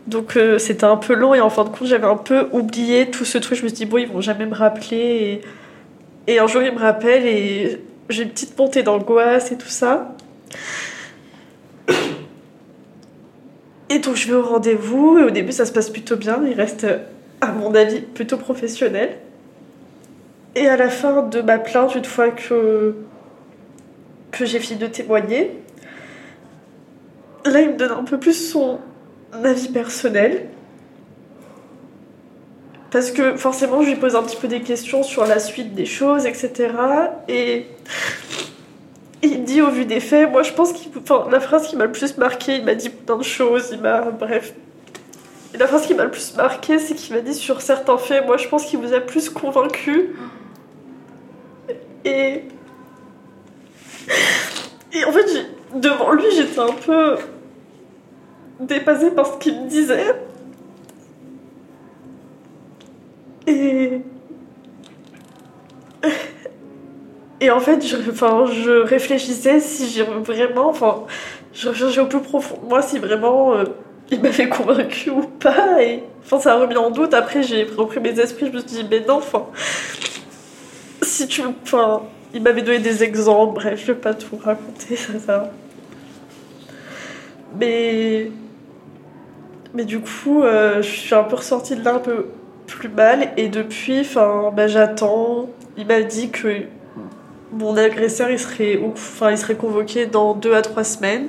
Donc 0.06 0.38
c'était 0.58 0.84
un 0.84 0.98
peu 0.98 1.14
long 1.14 1.34
et 1.34 1.40
en 1.40 1.50
fin 1.50 1.64
de 1.64 1.70
compte 1.70 1.88
j'avais 1.88 2.06
un 2.06 2.18
peu 2.18 2.50
oublié 2.52 3.10
tout 3.10 3.24
ce 3.24 3.38
truc. 3.38 3.58
Je 3.58 3.64
me 3.64 3.70
suis 3.70 3.78
dit 3.78 3.86
bon 3.86 3.98
ils 3.98 4.08
vont 4.08 4.20
jamais 4.20 4.46
me 4.46 4.54
rappeler 4.54 5.42
et 6.28 6.40
un 6.40 6.48
jour 6.48 6.62
ils 6.62 6.74
me 6.74 6.80
rappellent 6.80 7.26
et 7.26 7.82
j'ai 8.10 8.24
une 8.24 8.30
petite 8.30 8.58
montée 8.58 8.84
d'angoisse 8.84 9.52
et 9.52 9.58
tout 9.58 9.68
ça. 9.68 10.16
Et 13.90 14.00
donc 14.00 14.16
je 14.16 14.28
vais 14.28 14.34
au 14.34 14.44
rendez-vous 14.44 15.20
et 15.20 15.24
au 15.24 15.30
début 15.30 15.52
ça 15.52 15.66
se 15.66 15.72
passe 15.72 15.90
plutôt 15.90 16.16
bien. 16.16 16.42
Il 16.48 16.54
reste 16.54 16.88
à 17.42 17.48
mon 17.52 17.76
avis 17.76 18.02
plutôt 18.02 18.38
professionnel. 18.38 19.18
Et 20.56 20.68
à 20.68 20.78
la 20.78 20.90
fin 20.90 21.24
de 21.24 21.42
ma 21.42 21.58
plainte, 21.58 21.96
une 21.96 22.06
fois 22.06 22.30
que, 22.30 22.96
que 24.32 24.46
j'ai 24.46 24.60
fini 24.60 24.80
de 24.80 24.88
témoigner, 24.88 25.52
là 27.46 27.62
il 27.62 27.70
me 27.72 27.76
donne 27.76 27.92
un 27.92 28.04
peu 28.04 28.20
plus 28.20 28.34
son 28.34 28.80
avis 29.32 29.70
personnel. 29.70 30.48
Parce 32.94 33.10
que 33.10 33.36
forcément, 33.38 33.82
je 33.82 33.90
lui 33.90 33.96
pose 33.96 34.16
un 34.16 34.22
petit 34.22 34.38
peu 34.38 34.48
des 34.48 34.62
questions 34.62 35.02
sur 35.02 35.26
la 35.26 35.40
suite 35.40 35.74
des 35.74 35.88
choses, 35.88 36.28
etc. 36.28 36.70
Et 37.28 37.66
il 39.24 39.44
dit 39.46 39.64
au 39.64 39.72
vu 39.72 39.86
des 39.86 40.00
faits, 40.00 40.30
moi 40.32 40.44
je 40.44 40.54
pense 40.54 40.74
qu'il. 40.74 40.92
La 41.32 41.40
phrase 41.40 41.68
qui 41.68 41.76
m'a 41.76 41.86
le 41.86 41.92
plus 41.92 42.16
marqué, 42.20 42.58
il 42.58 42.64
m'a 42.64 42.76
dit 42.76 42.92
plein 42.92 43.18
de 43.18 43.24
choses, 43.24 43.70
il 43.72 43.82
m'a. 43.82 44.02
Bref. 44.12 44.54
Et 45.56 45.58
la 45.58 45.66
phrase 45.66 45.88
qui 45.88 45.96
m'a 45.96 46.04
le 46.04 46.12
plus 46.12 46.36
marqué, 46.36 46.78
c'est 46.78 46.94
qu'il 46.94 47.16
m'a 47.16 47.22
dit 47.22 47.34
sur 47.34 47.62
certains 47.62 47.98
faits, 47.98 48.28
moi 48.28 48.38
je 48.38 48.48
pense 48.48 48.66
qu'il 48.66 48.78
vous 48.78 48.94
a 48.94 49.00
plus 49.00 49.28
convaincu. 49.32 50.16
Et. 52.06 52.44
Et 54.96 55.04
en 55.06 55.12
fait, 55.12 55.48
devant 55.74 56.12
lui, 56.12 56.26
j'étais 56.36 56.60
un 56.60 56.74
peu 56.74 57.16
dépassée 58.60 59.10
par 59.10 59.26
ce 59.26 59.40
qu'il 59.40 59.60
me 59.60 59.68
disait. 59.68 60.14
Et. 63.48 64.02
Et 67.42 67.52
en 67.52 67.60
fait, 67.60 67.86
je, 67.86 67.98
enfin, 68.10 68.46
je 68.46 68.72
réfléchissais 68.72 69.60
si 69.60 69.90
j'ai 69.90 70.04
vraiment. 70.04 70.70
Enfin, 70.70 71.04
je 71.54 71.68
recherchais 71.70 72.00
au 72.00 72.06
plus 72.06 72.22
profond 72.22 72.58
moi 72.70 72.82
si 72.82 73.00
vraiment 73.00 73.54
euh, 73.54 73.66
il 74.12 74.22
m'avait 74.22 74.48
convaincu 74.48 75.10
ou 75.10 75.24
pas. 75.24 75.84
Et 75.84 76.04
enfin, 76.24 76.40
ça 76.40 76.54
a 76.54 76.60
remis 76.60 76.78
en 76.78 76.90
doute. 76.90 77.14
Après, 77.14 77.44
j'ai 77.44 77.64
repris 77.64 78.00
mes 78.00 78.18
esprits. 78.18 78.48
Je 78.48 78.52
me 78.52 78.60
suis 78.60 78.70
dit, 78.70 78.88
mais 78.90 79.02
non, 79.02 79.16
enfin. 79.16 79.48
Si 81.02 81.28
tu. 81.28 81.42
Enfin, 81.64 82.04
il 82.34 82.42
m'avait 82.42 82.62
donné 82.62 82.80
des 82.80 83.04
exemples. 83.04 83.56
Bref, 83.56 83.82
je 83.82 83.88
vais 83.88 84.00
pas 84.00 84.14
tout 84.14 84.40
raconter, 84.42 84.96
ça, 84.96 85.20
ça. 85.20 85.52
Mais. 87.60 88.32
Mais 89.74 89.86
du 89.86 90.00
coup, 90.00 90.44
euh, 90.44 90.82
je 90.82 90.88
suis 90.88 91.16
un 91.16 91.24
peu 91.24 91.36
ressortie 91.36 91.76
de 91.76 91.84
là 91.84 91.96
un 91.96 92.00
peu 92.00 92.28
plus 92.68 92.90
mal. 92.90 93.32
Et 93.38 93.50
depuis, 93.50 94.02
enfin, 94.02 94.52
bah, 94.56 94.68
j'attends. 94.68 95.50
Il 95.78 95.88
m'a 95.88 96.02
dit 96.02 96.30
que 96.30 96.64
mon 97.52 97.78
agresseur, 97.78 98.30
il 98.30 98.40
serait, 98.40 98.80
enfin, 98.84 99.32
il 99.32 99.38
serait 99.38 99.56
convoqué 99.56 100.06
dans 100.06 100.34
deux 100.34 100.54
à 100.54 100.62
trois 100.62 100.84
semaines. 100.84 101.28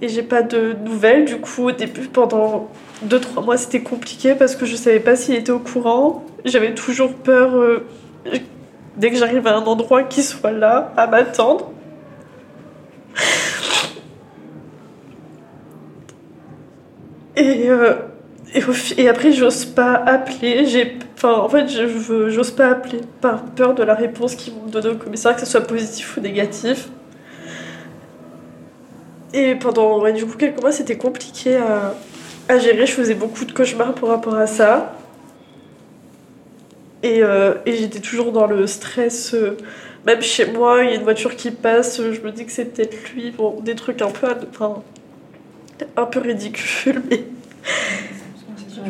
Et 0.00 0.08
j'ai 0.08 0.22
pas 0.22 0.42
de 0.42 0.74
nouvelles. 0.84 1.24
Du 1.24 1.36
coup, 1.36 1.68
au 1.68 1.72
début, 1.72 2.08
pendant 2.08 2.68
deux, 3.02 3.20
trois 3.20 3.42
mois, 3.42 3.56
c'était 3.56 3.82
compliqué 3.82 4.34
parce 4.34 4.56
que 4.56 4.66
je 4.66 4.76
savais 4.76 5.00
pas 5.00 5.16
s'il 5.16 5.34
était 5.34 5.52
au 5.52 5.60
courant. 5.60 6.24
J'avais 6.44 6.74
toujours 6.74 7.14
peur, 7.14 7.56
euh, 7.56 7.86
dès 8.96 9.10
que 9.10 9.16
j'arrive 9.16 9.46
à 9.46 9.56
un 9.56 9.62
endroit, 9.62 10.02
qu'il 10.02 10.24
soit 10.24 10.52
là, 10.52 10.92
à 10.96 11.06
m'attendre. 11.06 11.70
Et, 17.36 17.68
euh, 17.68 17.94
et, 18.54 19.08
après, 19.08 19.32
j'ose 19.32 19.64
pas 19.64 19.94
appeler. 19.94 20.66
J'ai, 20.66 20.96
enfin, 21.16 21.34
en 21.34 21.48
fait, 21.48 21.68
je 21.68 22.28
j'ose 22.28 22.50
pas 22.52 22.68
appeler 22.68 23.00
par 23.20 23.44
peur 23.44 23.74
de 23.74 23.82
la 23.82 23.94
réponse 23.94 24.34
qu'ils 24.36 24.54
vont 24.54 24.62
me 24.66 24.70
donner 24.70 24.88
au 24.90 24.96
commissariat, 24.96 25.34
que 25.38 25.44
ce 25.44 25.50
soit 25.50 25.62
positif 25.66 26.16
ou 26.16 26.20
négatif. 26.20 26.88
Et 29.32 29.56
pendant 29.56 30.00
ouais, 30.00 30.12
du 30.12 30.24
coup, 30.24 30.36
quelques 30.36 30.60
mois, 30.60 30.70
c'était 30.70 30.96
compliqué 30.96 31.56
à, 31.56 31.94
à 32.48 32.58
gérer. 32.58 32.86
Je 32.86 32.92
faisais 32.92 33.14
beaucoup 33.14 33.44
de 33.44 33.52
cauchemars 33.52 33.94
par 33.94 34.10
rapport 34.10 34.36
à 34.36 34.46
ça. 34.46 34.94
Et, 37.02 37.22
euh, 37.22 37.54
et 37.66 37.76
j'étais 37.76 38.00
toujours 38.00 38.32
dans 38.32 38.46
le 38.46 38.66
stress. 38.66 39.34
euh, 39.34 39.56
même 40.06 40.22
chez 40.22 40.46
moi, 40.46 40.84
il 40.84 40.90
y 40.90 40.92
a 40.92 40.96
une 40.96 41.02
voiture 41.02 41.34
qui 41.34 41.50
passe, 41.50 42.00
je 42.00 42.20
me 42.20 42.30
dis 42.30 42.44
que 42.46 42.52
c'est 42.52 42.66
peut-être 42.66 43.12
lui. 43.14 43.30
Bon, 43.30 43.60
des 43.60 43.74
trucs 43.74 44.02
un 44.02 44.10
peu, 44.10 44.26
enfin, 44.50 44.82
un 45.96 46.04
peu 46.06 46.20
ridicules, 46.20 47.02
mais 47.10 47.24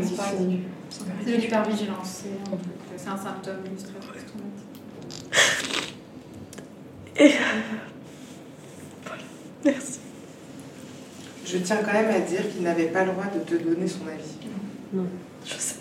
C'est 0.02 1.30
de 1.30 1.37
l'hypervigilance, 1.37 2.22
c'est 2.22 2.28
un, 2.52 2.57
truc- 2.57 2.61
c'est 2.96 3.09
un 3.09 3.16
symptôme 3.16 3.62
du 3.72 3.78
stress 3.78 3.94
post-traumatique. 4.04 5.94
Et. 7.16 7.30
Voilà. 9.04 9.22
Merci. 9.64 9.98
Je 11.46 11.59
tiens 11.59 11.77
quand 11.85 11.92
même 11.92 12.10
à 12.10 12.21
dire 12.21 12.50
qu'il 12.52 12.62
n'avait 12.62 12.87
pas 12.87 13.04
le 13.04 13.12
droit 13.12 13.27
de 13.27 13.40
te 13.40 13.54
donner 13.62 13.87
son 13.87 14.06
avis. 14.08 15.04
Je 15.44 15.54
sais. 15.54 15.77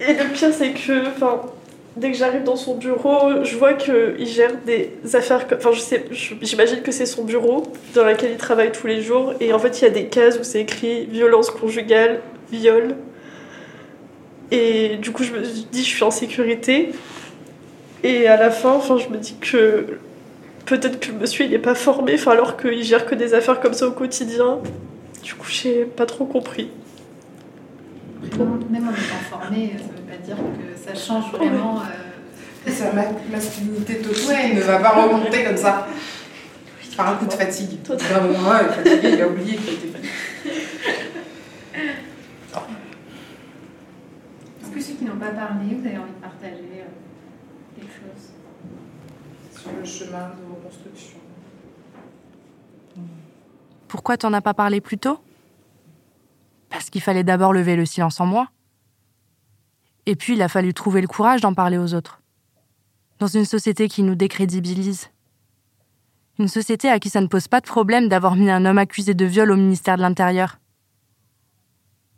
Et 0.00 0.12
le 0.14 0.32
pire, 0.32 0.52
c'est 0.52 0.72
que, 0.72 1.08
enfin, 1.08 1.40
dès 1.96 2.10
que 2.10 2.16
j'arrive 2.16 2.42
dans 2.44 2.56
son 2.56 2.76
bureau, 2.76 3.44
je 3.44 3.56
vois 3.56 3.74
qu'il 3.74 4.26
gère 4.26 4.52
des 4.66 4.90
affaires. 5.14 5.46
Enfin, 5.54 5.72
je 5.72 5.80
sais, 5.80 6.04
je- 6.10 6.34
j'imagine 6.42 6.82
que 6.82 6.92
c'est 6.92 7.06
son 7.06 7.24
bureau 7.24 7.62
dans 7.94 8.04
lequel 8.04 8.32
il 8.32 8.36
travaille 8.36 8.72
tous 8.72 8.86
les 8.86 9.00
jours. 9.02 9.34
Et 9.40 9.52
en 9.52 9.58
fait, 9.58 9.80
il 9.80 9.84
y 9.84 9.86
a 9.86 9.90
des 9.90 10.06
cases 10.06 10.38
où 10.38 10.42
c'est 10.44 10.60
écrit 10.60 11.06
violence 11.06 11.50
conjugale, 11.50 12.20
viol. 12.50 12.96
Et 14.50 14.96
du 14.96 15.10
coup, 15.10 15.22
je 15.24 15.32
me 15.32 15.40
dis, 15.40 15.82
je 15.84 15.88
suis 15.88 16.02
en 16.04 16.10
sécurité. 16.10 16.90
Et 18.02 18.26
à 18.26 18.36
la 18.36 18.50
fin, 18.50 18.72
enfin, 18.72 18.98
je 18.98 19.08
me 19.08 19.16
dis 19.16 19.36
que 19.40 19.86
peut-être 20.66 21.00
que 21.00 21.12
le 21.12 21.18
monsieur 21.18 21.44
il 21.46 21.50
n'est 21.52 21.58
pas 21.58 21.74
formé, 21.74 22.14
enfin, 22.14 22.32
alors 22.32 22.56
qu'il 22.56 22.82
gère 22.82 23.06
que 23.06 23.14
des 23.14 23.34
affaires 23.34 23.60
comme 23.60 23.72
ça 23.74 23.86
au 23.86 23.92
quotidien. 23.92 24.58
Du 25.22 25.34
coup, 25.34 25.46
j'ai 25.48 25.84
pas 25.84 26.04
trop 26.06 26.26
compris. 26.26 26.68
Même 28.70 28.88
en 28.88 28.92
étant 28.92 29.22
formé, 29.30 29.72
ça 29.78 29.84
dire 30.24 30.36
que 30.36 30.76
ça 30.76 30.94
change 30.94 31.30
vraiment. 31.32 31.78
Euh... 31.78 32.70
Sa 32.70 32.92
masculinité 33.30 33.98
totale 33.98 34.54
ne 34.54 34.60
va 34.60 34.78
pas 34.78 35.02
remonter 35.02 35.44
comme 35.44 35.56
ça. 35.56 35.86
Par 36.96 37.08
un 37.08 37.16
coup 37.16 37.26
de 37.26 37.32
fatigue. 37.32 37.82
D'un 37.82 38.20
moment, 38.20 38.52
il 38.60 38.66
est 38.66 38.72
fatigué, 38.72 39.14
il 39.14 39.20
a 39.20 39.28
oublié 39.28 39.56
qu'il 39.56 39.74
était 39.74 39.88
fatigué. 39.88 40.10
Est-ce 44.62 44.70
que 44.70 44.80
ceux 44.80 44.94
qui 44.94 45.04
n'ont 45.04 45.16
pas 45.16 45.30
parlé, 45.30 45.74
vous 45.74 45.86
avez 45.86 45.98
envie 45.98 46.12
de 46.12 46.22
partager 46.22 46.70
euh, 46.72 47.76
quelque 47.76 47.92
chose 47.92 49.60
Sur 49.60 49.72
le 49.78 49.84
chemin 49.84 50.30
de 50.38 50.54
reconstruction. 50.54 51.18
Pourquoi 53.88 54.16
t'en 54.16 54.32
as 54.32 54.40
pas 54.40 54.54
parlé 54.54 54.80
plus 54.80 54.98
tôt? 54.98 55.18
Parce 56.70 56.90
qu'il 56.90 57.00
fallait 57.00 57.24
d'abord 57.24 57.52
lever 57.52 57.76
le 57.76 57.86
silence 57.86 58.20
en 58.20 58.26
moi. 58.26 58.48
Et 60.06 60.16
puis 60.16 60.34
il 60.34 60.42
a 60.42 60.48
fallu 60.48 60.74
trouver 60.74 61.00
le 61.00 61.06
courage 61.06 61.40
d'en 61.40 61.54
parler 61.54 61.78
aux 61.78 61.94
autres. 61.94 62.20
Dans 63.18 63.26
une 63.26 63.44
société 63.44 63.88
qui 63.88 64.02
nous 64.02 64.14
décrédibilise. 64.14 65.10
Une 66.38 66.48
société 66.48 66.88
à 66.88 66.98
qui 66.98 67.10
ça 67.10 67.20
ne 67.20 67.28
pose 67.28 67.48
pas 67.48 67.60
de 67.60 67.66
problème 67.66 68.08
d'avoir 68.08 68.36
mis 68.36 68.50
un 68.50 68.64
homme 68.64 68.78
accusé 68.78 69.14
de 69.14 69.24
viol 69.24 69.50
au 69.50 69.56
ministère 69.56 69.96
de 69.96 70.02
l'Intérieur. 70.02 70.58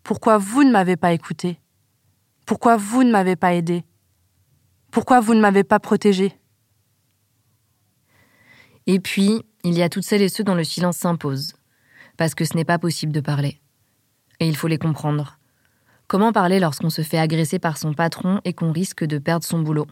Pourquoi 0.03 0.39
vous 0.39 0.64
ne 0.64 0.70
m'avez 0.70 0.97
pas 0.97 1.12
écouté? 1.12 1.61
Pourquoi 2.47 2.76
vous 2.76 3.03
ne 3.03 3.11
m'avez 3.11 3.37
pas 3.37 3.55
aidé? 3.55 3.84
Pourquoi 4.91 5.20
vous 5.20 5.34
ne 5.34 5.41
m'avez 5.41 5.64
pas 5.64 5.80
protégé? 5.80 6.32
Et 8.87 9.01
puis, 9.01 9.43
il 9.64 9.74
y 9.74 9.82
a 9.82 9.89
toutes 9.89 10.05
celles 10.05 10.22
et 10.22 10.28
ceux 10.28 10.45
dont 10.45 10.55
le 10.55 10.64
silence 10.64 10.97
s'impose, 10.97 11.55
parce 12.16 12.34
que 12.34 12.45
ce 12.45 12.55
n'est 12.55 12.64
pas 12.64 12.78
possible 12.78 13.12
de 13.12 13.20
parler. 13.20 13.61
Et 14.39 14.49
il 14.49 14.57
faut 14.57 14.68
les 14.68 14.78
comprendre. 14.78 15.39
Comment 16.09 16.31
parler 16.33 16.61
lorsqu'on 16.61 16.89
se 16.89 17.03
fait 17.03 17.19
agresser 17.19 17.59
par 17.59 17.77
son 17.77 17.93
patron 17.93 18.41
et 18.45 18.53
qu'on 18.53 18.71
risque 18.71 19.05
de 19.05 19.19
perdre 19.19 19.45
son 19.45 19.59
boulot? 19.59 19.89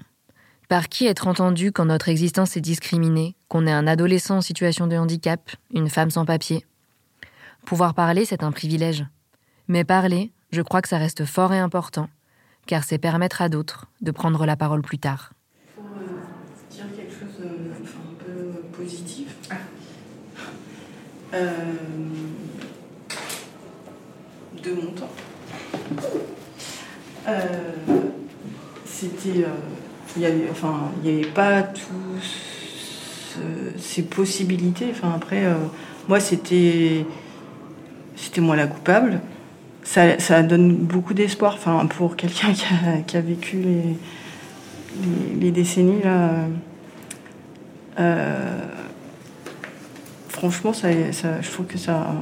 Par 0.69 0.89
qui 0.89 1.07
être 1.07 1.27
entendu 1.27 1.73
quand 1.73 1.87
notre 1.87 2.09
existence 2.09 2.57
est 2.57 2.61
discriminée, 2.61 3.35
qu'on 3.49 3.67
est 3.67 3.73
un 3.73 3.89
adolescent 3.89 4.37
en 4.37 4.41
situation 4.41 4.87
de 4.87 4.97
handicap, 4.97 5.51
une 5.73 5.91
femme 5.91 6.11
sans 6.11 6.25
papier? 6.25 6.65
Pouvoir 7.67 7.95
parler, 7.95 8.25
c'est 8.25 8.45
un 8.45 8.53
privilège. 8.53 9.05
Mais 9.67 9.83
parler, 9.83 10.31
je 10.53 10.63
crois 10.63 10.83
que 10.83 10.89
ça 10.89 10.99
reste 10.99 11.25
fort 11.25 11.53
et 11.53 11.59
important, 11.59 12.09
car 12.67 12.85
c'est 12.85 12.99
permettre 12.99 13.43
à 13.43 13.49
d'autres 13.49 13.87
de 14.01 14.13
prendre 14.13 14.47
la 14.47 14.55
parole 14.55 14.83
plus 14.83 14.99
tard. 14.99 15.33
Pour 15.75 15.85
euh, 15.85 16.71
dire 16.71 16.85
quelque 16.95 17.13
chose 17.13 17.41
euh, 17.45 17.73
enfin, 17.83 17.99
un 18.09 18.25
peu 18.25 18.61
positif. 18.69 19.35
Euh, 21.35 21.75
de 24.63 24.73
mon 24.73 24.93
temps. 24.93 25.11
Euh, 25.85 26.19
C'était. 28.85 29.43
euh, 29.45 29.49
il 30.17 30.23
y 30.23 30.27
avait, 30.27 30.49
enfin, 30.51 30.91
n'y 31.03 31.11
avait 31.11 31.27
pas 31.27 31.63
tous 31.63 32.23
ce- 32.23 33.79
ces 33.79 34.03
possibilités. 34.03 34.87
Enfin, 34.91 35.13
après, 35.15 35.45
euh, 35.45 35.55
moi, 36.09 36.21
c'était. 36.21 37.05
C'était 38.17 38.41
moi 38.41 38.55
la 38.57 38.67
coupable. 38.67 39.21
Ça, 39.83 40.19
ça 40.19 40.43
donne 40.43 40.75
beaucoup 40.77 41.13
d'espoir 41.15 41.55
enfin, 41.55 41.85
pour 41.87 42.17
quelqu'un 42.17 42.53
qui 43.07 43.17
a, 43.17 43.21
vécu 43.21 43.59
les, 45.41 45.51
décennies. 45.51 46.03
Là. 46.03 46.31
Euh, 47.99 48.59
franchement, 50.29 50.73
ça, 50.73 50.89
je 50.93 51.51
trouve 51.51 51.67
que 51.67 51.77
ça. 51.77 52.15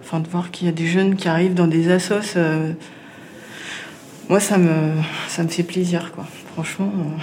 Enfin, 0.00 0.20
de 0.20 0.28
voir 0.28 0.50
qu'il 0.50 0.66
y 0.66 0.70
a 0.70 0.72
des 0.72 0.86
jeunes 0.86 1.14
qui 1.14 1.28
arrivent 1.28 1.54
dans 1.54 1.68
des 1.68 1.90
assos, 1.90 2.36
euh, 2.36 2.72
moi, 4.30 4.38
ça 4.38 4.58
me, 4.58 4.92
ça 5.26 5.42
me 5.42 5.48
fait 5.48 5.64
plaisir, 5.64 6.12
quoi. 6.12 6.24
Franchement, 6.52 6.92
euh, 6.96 7.20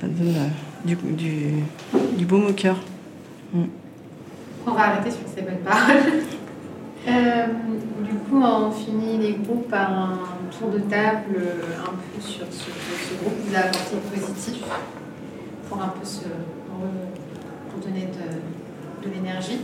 ça 0.00 0.06
donne 0.06 0.32
euh, 0.36 0.48
du, 0.84 0.94
du, 0.94 1.64
du 2.16 2.24
baume 2.24 2.46
au 2.46 2.52
cœur. 2.52 2.76
Mm. 3.52 3.64
On 4.64 4.70
va 4.70 4.80
arrêter 4.80 5.10
sur 5.10 5.26
ces 5.34 5.42
bonnes 5.42 5.58
paroles. 5.64 6.22
Euh, 7.08 7.46
du 8.04 8.14
coup, 8.14 8.40
on 8.40 8.70
finit 8.70 9.18
les 9.18 9.32
groupes 9.32 9.68
par 9.68 9.90
un 9.90 10.18
tour 10.56 10.70
de 10.70 10.78
table 10.78 11.42
un 11.82 11.90
peu 11.90 12.20
sur 12.20 12.46
ce 12.50 12.66
que 12.66 12.94
ce 13.08 13.14
groupe 13.20 13.34
vous 13.44 13.56
a 13.56 13.60
apporté 13.60 13.96
de 13.96 14.20
positif 14.20 14.62
pour 15.68 15.82
un 15.82 15.88
peu 15.88 16.04
se 16.04 16.26
pour 17.70 17.80
donner 17.80 18.06
de, 18.06 19.08
de 19.08 19.14
l'énergie. 19.14 19.62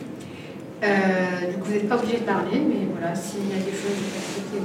Euh, 0.82 1.50
du 1.50 1.58
coup, 1.58 1.66
vous 1.66 1.72
n'êtes 1.72 1.88
pas 1.88 1.96
obligé 1.96 2.18
de 2.18 2.24
parler, 2.24 2.60
mais 2.60 2.88
voilà, 2.90 3.14
s'il 3.14 3.48
y 3.48 3.52
a 3.52 3.56
des 3.56 3.70
choses 3.70 3.94
que 3.94 4.16
vous 4.16 4.34
souhaitez 4.34 4.60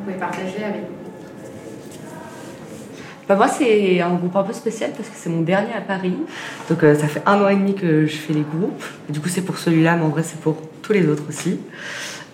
vous 0.00 0.06
pouvez 0.06 0.18
partager 0.18 0.64
avec 0.64 0.82
nous. 0.82 0.96
Bah 3.28 3.36
moi, 3.36 3.48
c'est 3.48 4.00
un 4.00 4.14
groupe 4.14 4.34
un 4.34 4.42
peu 4.42 4.52
spécial 4.52 4.90
parce 4.96 5.08
que 5.08 5.14
c'est 5.14 5.30
mon 5.30 5.42
dernier 5.42 5.72
à 5.72 5.80
Paris. 5.80 6.14
Donc, 6.68 6.82
euh, 6.82 6.96
ça 6.96 7.06
fait 7.06 7.22
un 7.26 7.40
an 7.40 7.48
et 7.48 7.54
demi 7.54 7.74
que 7.74 8.06
je 8.06 8.16
fais 8.16 8.32
les 8.32 8.42
groupes. 8.42 8.82
Et 9.08 9.12
du 9.12 9.20
coup, 9.20 9.28
c'est 9.28 9.42
pour 9.42 9.58
celui-là, 9.58 9.96
mais 9.96 10.04
en 10.04 10.08
vrai, 10.08 10.22
c'est 10.24 10.40
pour 10.40 10.56
tous 10.82 10.92
les 10.92 11.06
autres 11.06 11.24
aussi. 11.28 11.60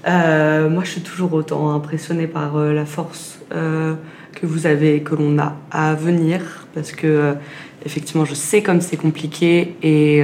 Euh, 0.06 0.70
moi, 0.70 0.84
je 0.84 0.90
suis 0.92 1.00
toujours 1.02 1.32
autant 1.34 1.74
impressionnée 1.74 2.26
par 2.26 2.56
euh, 2.56 2.72
la 2.72 2.86
force 2.86 3.40
que 3.50 4.44
vous 4.44 4.66
avez, 4.66 5.02
que 5.02 5.14
l'on 5.14 5.38
a 5.38 5.56
à 5.70 5.94
venir. 5.94 6.66
Parce 6.74 6.92
que, 6.92 7.34
effectivement, 7.84 8.24
je 8.24 8.34
sais 8.34 8.62
comme 8.62 8.80
c'est 8.80 8.96
compliqué 8.96 9.76
et 9.82 10.22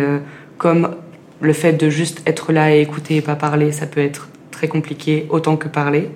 comme 0.58 0.96
le 1.40 1.52
fait 1.52 1.72
de 1.72 1.88
juste 1.88 2.20
être 2.26 2.52
là 2.52 2.74
et 2.74 2.80
écouter 2.80 3.16
et 3.16 3.22
pas 3.22 3.36
parler, 3.36 3.72
ça 3.72 3.86
peut 3.86 4.00
être 4.00 4.28
très 4.50 4.68
compliqué, 4.68 5.26
autant 5.30 5.56
que 5.56 5.68
parler. 5.68 6.10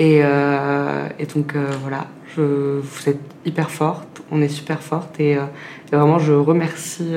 Et, 0.00 0.22
euh, 0.24 1.06
et 1.18 1.26
donc 1.26 1.54
euh, 1.54 1.70
voilà, 1.82 2.06
je, 2.34 2.80
vous 2.80 3.06
êtes 3.06 3.20
hyper 3.44 3.70
forte, 3.70 4.22
on 4.30 4.40
est 4.40 4.48
super 4.48 4.80
forte 4.80 5.20
et, 5.20 5.36
euh, 5.36 5.42
et 5.92 5.96
vraiment 5.96 6.18
je 6.18 6.32
remercie 6.32 7.12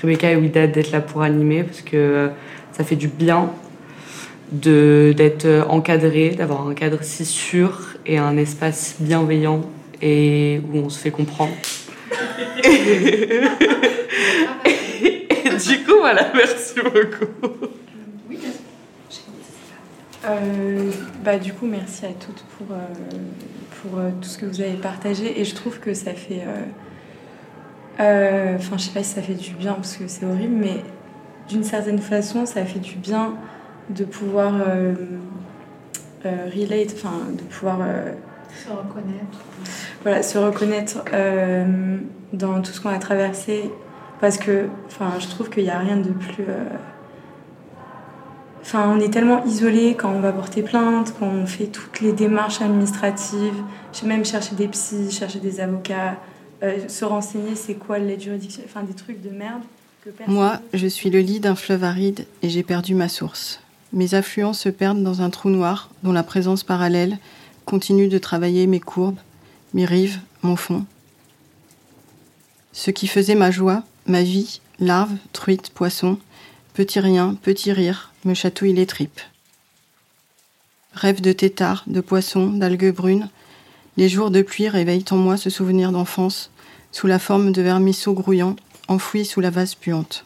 Rebecca 0.00 0.32
et 0.32 0.36
Widad 0.36 0.72
d'être 0.72 0.90
là 0.90 1.02
pour 1.02 1.20
animer 1.20 1.64
parce 1.64 1.82
que 1.82 2.30
ça 2.72 2.82
fait 2.82 2.96
du 2.96 3.08
bien 3.08 3.50
d'être 4.52 5.66
encadré, 5.68 6.30
d'avoir 6.30 6.66
un 6.66 6.72
cadre 6.72 7.00
si 7.02 7.26
sûr 7.26 7.98
et 8.06 8.16
un 8.16 8.38
espace 8.38 8.96
bienveillant 8.98 9.60
et 10.00 10.62
où 10.72 10.78
on 10.78 10.88
se 10.88 10.98
fait 10.98 11.10
comprendre. 11.10 11.52
et 12.64 12.70
du 15.68 15.84
coup 15.84 15.98
voilà, 16.00 16.32
merci 16.34 16.76
beaucoup. 16.76 17.50
Euh, 20.24 20.90
bah, 21.24 21.38
du 21.38 21.52
coup, 21.52 21.66
merci 21.66 22.06
à 22.06 22.12
toutes 22.12 22.44
pour, 22.56 22.68
euh, 22.70 22.78
pour 23.80 23.98
euh, 23.98 24.10
tout 24.20 24.28
ce 24.28 24.38
que 24.38 24.46
vous 24.46 24.60
avez 24.60 24.74
partagé. 24.74 25.40
Et 25.40 25.44
je 25.44 25.54
trouve 25.54 25.80
que 25.80 25.94
ça 25.94 26.14
fait. 26.14 26.42
Enfin, 27.98 28.76
je 28.76 28.82
sais 28.82 28.92
pas 28.92 29.02
si 29.02 29.14
ça 29.14 29.22
fait 29.22 29.34
du 29.34 29.54
bien 29.54 29.74
parce 29.74 29.96
que 29.96 30.06
c'est 30.08 30.24
horrible, 30.24 30.56
mais 30.56 30.82
d'une 31.48 31.64
certaine 31.64 31.98
façon, 31.98 32.46
ça 32.46 32.64
fait 32.64 32.78
du 32.78 32.96
bien 32.96 33.34
de 33.90 34.04
pouvoir 34.04 34.54
relate, 36.24 36.94
enfin, 36.94 37.12
de 37.36 37.42
pouvoir. 37.42 37.78
Se 38.54 38.68
reconnaître. 38.68 39.38
voilà, 40.02 40.22
se 40.22 40.36
reconnaître 40.36 41.04
dans 42.32 42.60
tout 42.60 42.72
ce 42.72 42.80
qu'on 42.80 42.90
a 42.90 42.98
traversé. 42.98 43.70
Parce 44.20 44.36
que 44.36 44.66
enfin, 44.86 45.18
je 45.18 45.26
trouve 45.26 45.50
qu'il 45.50 45.64
n'y 45.64 45.70
a 45.70 45.78
rien 45.78 45.96
de 45.96 46.10
plus. 46.10 46.44
Enfin, 48.62 48.94
on 48.96 49.00
est 49.00 49.10
tellement 49.10 49.44
isolé 49.44 49.96
quand 49.96 50.10
on 50.12 50.20
va 50.20 50.32
porter 50.32 50.62
plainte, 50.62 51.14
quand 51.18 51.26
on 51.26 51.46
fait 51.46 51.66
toutes 51.66 52.00
les 52.00 52.12
démarches 52.12 52.60
administratives. 52.60 53.60
J'ai 53.92 54.06
même 54.06 54.24
cherché 54.24 54.54
des 54.54 54.68
psys, 54.68 55.10
chercher 55.10 55.40
des 55.40 55.60
avocats, 55.60 56.16
euh, 56.62 56.88
se 56.88 57.04
renseigner 57.04 57.56
c'est 57.56 57.74
quoi 57.74 57.98
l'aide 57.98 58.20
juridictionnelle, 58.20 58.70
enfin 58.72 58.84
des 58.84 58.94
trucs 58.94 59.20
de 59.20 59.30
merde 59.30 59.62
que 60.04 60.10
personne. 60.10 60.34
Moi, 60.34 60.60
je 60.72 60.86
suis 60.86 61.10
le 61.10 61.18
lit 61.18 61.40
d'un 61.40 61.56
fleuve 61.56 61.82
aride 61.82 62.24
et 62.42 62.48
j'ai 62.48 62.62
perdu 62.62 62.94
ma 62.94 63.08
source. 63.08 63.60
Mes 63.92 64.14
affluents 64.14 64.52
se 64.52 64.68
perdent 64.68 65.02
dans 65.02 65.22
un 65.22 65.30
trou 65.30 65.50
noir 65.50 65.90
dont 66.04 66.12
la 66.12 66.22
présence 66.22 66.62
parallèle 66.62 67.18
continue 67.64 68.08
de 68.08 68.18
travailler 68.18 68.66
mes 68.66 68.80
courbes, 68.80 69.18
mes 69.74 69.84
rives, 69.84 70.20
mon 70.42 70.56
fond. 70.56 70.86
Ce 72.72 72.90
qui 72.90 73.06
faisait 73.08 73.34
ma 73.34 73.50
joie, 73.50 73.82
ma 74.06 74.22
vie, 74.22 74.60
larves, 74.78 75.16
truites, 75.32 75.70
poissons, 75.70 76.18
petit 76.74 77.00
rien, 77.00 77.34
petit 77.34 77.72
rire, 77.72 78.12
me 78.24 78.34
chatouille 78.34 78.72
les 78.72 78.86
tripes. 78.86 79.20
Rêve 80.94 81.20
de 81.20 81.32
tétards, 81.32 81.84
de 81.86 82.00
poissons, 82.00 82.50
d'algues 82.50 82.92
brunes, 82.92 83.28
les 83.96 84.08
jours 84.08 84.30
de 84.30 84.42
pluie 84.42 84.68
réveillent 84.68 85.04
en 85.10 85.16
moi 85.16 85.36
ce 85.36 85.50
souvenir 85.50 85.92
d'enfance, 85.92 86.50
sous 86.92 87.06
la 87.06 87.18
forme 87.18 87.52
de 87.52 87.62
vermisseaux 87.62 88.14
grouillants, 88.14 88.56
enfouis 88.88 89.24
sous 89.24 89.40
la 89.40 89.50
vase 89.50 89.74
puante. 89.74 90.24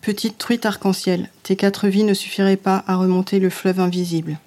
Petite 0.00 0.38
truite 0.38 0.66
arc-en-ciel, 0.66 1.30
tes 1.42 1.56
quatre 1.56 1.88
vies 1.88 2.04
ne 2.04 2.14
suffiraient 2.14 2.56
pas 2.56 2.84
à 2.86 2.96
remonter 2.96 3.40
le 3.40 3.50
fleuve 3.50 3.80
invisible. 3.80 4.38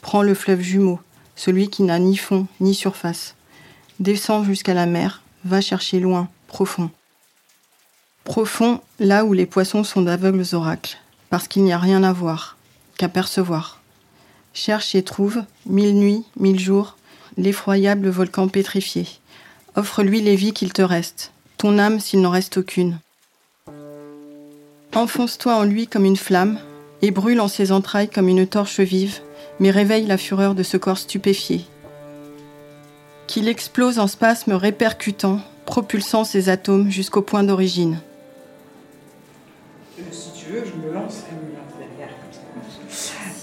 Prends 0.00 0.22
le 0.22 0.34
fleuve 0.34 0.60
jumeau, 0.60 1.00
celui 1.36 1.68
qui 1.68 1.82
n'a 1.82 1.98
ni 1.98 2.16
fond 2.16 2.46
ni 2.60 2.74
surface. 2.74 3.34
Descends 4.00 4.44
jusqu'à 4.44 4.74
la 4.74 4.86
mer, 4.86 5.22
va 5.44 5.60
chercher 5.60 6.00
loin, 6.00 6.28
profond. 6.48 6.90
Profond, 8.24 8.80
là 8.98 9.26
où 9.26 9.34
les 9.34 9.44
poissons 9.44 9.84
sont 9.84 10.00
d'aveugles 10.00 10.54
oracles, 10.54 10.96
parce 11.28 11.46
qu'il 11.46 11.62
n'y 11.62 11.74
a 11.74 11.78
rien 11.78 12.02
à 12.02 12.12
voir. 12.12 12.56
qu'à 12.96 13.08
percevoir. 13.08 13.80
Cherche 14.52 14.94
et 14.94 15.02
trouve, 15.02 15.42
mille 15.66 15.96
nuits, 15.96 16.24
mille 16.38 16.60
jours, 16.60 16.96
l'effroyable 17.36 18.08
volcan 18.08 18.46
pétrifié. 18.46 19.06
Offre-lui 19.74 20.20
les 20.20 20.36
vies 20.36 20.52
qu'il 20.52 20.72
te 20.72 20.80
reste, 20.80 21.32
ton 21.58 21.78
âme 21.78 21.98
s'il 21.98 22.20
n'en 22.20 22.30
reste 22.30 22.58
aucune. 22.58 22.98
Enfonce-toi 24.94 25.56
en 25.56 25.64
lui 25.64 25.88
comme 25.88 26.04
une 26.04 26.16
flamme, 26.16 26.58
et 27.02 27.10
brûle 27.10 27.40
en 27.40 27.48
ses 27.48 27.72
entrailles 27.72 28.08
comme 28.08 28.28
une 28.28 28.46
torche 28.46 28.78
vive, 28.78 29.18
mais 29.58 29.72
réveille 29.72 30.06
la 30.06 30.18
fureur 30.18 30.54
de 30.54 30.62
ce 30.62 30.76
corps 30.76 30.98
stupéfié. 30.98 31.62
Qu'il 33.26 33.48
explose 33.48 33.98
en 33.98 34.06
spasmes 34.06 34.52
répercutants, 34.52 35.40
propulsant 35.66 36.24
ses 36.24 36.48
atomes 36.48 36.90
jusqu'au 36.90 37.22
point 37.22 37.42
d'origine. 37.42 37.98
Si 40.10 40.32
tu 40.32 40.50
veux, 40.50 40.64
je 40.64 40.86
me 40.86 40.92
lance. 40.92 41.24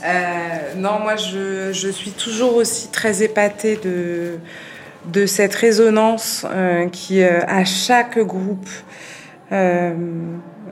Euh, 0.04 0.74
non, 0.78 1.00
moi 1.00 1.16
je, 1.16 1.90
suis 1.92 2.12
toujours 2.12 2.56
aussi 2.56 2.90
très 2.90 3.24
épatée 3.24 3.80
de, 5.14 5.26
cette 5.26 5.56
résonance 5.56 6.46
euh, 6.50 6.90
qui, 6.90 7.22
euh, 7.22 7.42
à 7.48 7.64
chaque 7.64 8.20
groupe, 8.20 8.70
euh, 9.52 9.94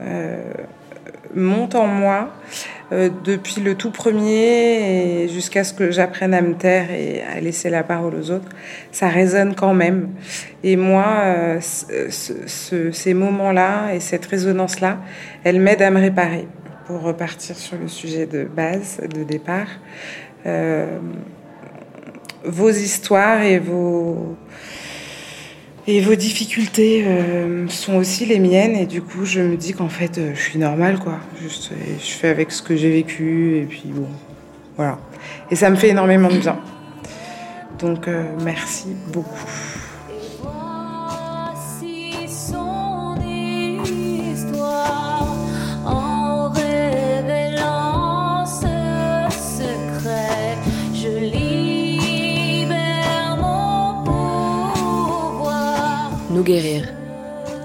euh, 0.02 0.54
monte 1.34 1.76
en 1.76 1.88
moi 1.88 2.30
euh, 2.92 3.10
depuis 3.24 3.62
le 3.62 3.76
tout 3.76 3.92
premier 3.92 5.28
jusqu'à 5.28 5.64
ce 5.64 5.74
que 5.74 5.92
j'apprenne 5.92 6.34
à 6.34 6.42
me 6.42 6.56
taire 6.56 6.92
et 6.92 7.22
à 7.22 7.40
laisser 7.40 7.70
la 7.70 7.84
parole 7.84 8.16
aux 8.16 8.32
autres. 8.32 8.50
Ça 8.92 9.08
résonne 9.08 9.56
quand 9.56 9.74
même. 9.74 10.10
Et 10.64 10.76
moi, 10.76 11.60
ce, 11.62 12.10
ce, 12.48 12.92
ces 12.92 13.14
moments-là 13.14 13.94
et 13.94 14.00
cette 14.00 14.26
résonance-là, 14.26 14.98
elle 15.44 15.60
m'aide 15.60 15.82
à 15.82 15.92
me 15.92 16.00
réparer 16.00 16.48
pour 16.90 17.02
repartir 17.02 17.56
sur 17.56 17.78
le 17.78 17.88
sujet 17.88 18.26
de 18.26 18.46
base, 18.46 19.00
de 19.16 19.24
départ. 19.24 19.68
Euh, 20.48 20.98
vos 22.44 22.70
histoires 22.70 23.44
et 23.44 23.60
vos, 23.60 24.36
et 25.90 26.02
vos 26.02 26.14
difficultés 26.14 27.04
euh, 27.04 27.68
sont 27.68 27.96
aussi 27.96 28.28
les 28.28 28.38
miennes. 28.38 28.76
Et 28.76 28.86
du 28.86 29.02
coup, 29.02 29.26
je 29.26 29.40
me 29.40 29.58
dis 29.58 29.74
qu'en 29.74 29.90
fait, 29.90 30.20
euh, 30.20 30.34
je 30.36 30.40
suis 30.40 30.60
normale, 30.60 31.00
quoi. 31.00 31.18
Je 31.42 32.12
fais 32.12 32.28
avec 32.28 32.52
ce 32.52 32.62
que 32.62 32.76
j'ai 32.76 32.92
vécu. 32.92 33.58
Et 33.58 33.66
puis, 33.66 33.86
bon, 33.86 34.08
voilà. 34.78 35.00
Et 35.50 35.56
ça 35.56 35.72
me 35.72 35.76
fait 35.76 35.90
énormément 35.90 36.30
de 36.30 36.38
bien. 36.38 36.60
Donc, 37.80 38.08
euh, 38.08 38.24
merci 38.44 38.90
beaucoup. 39.12 39.46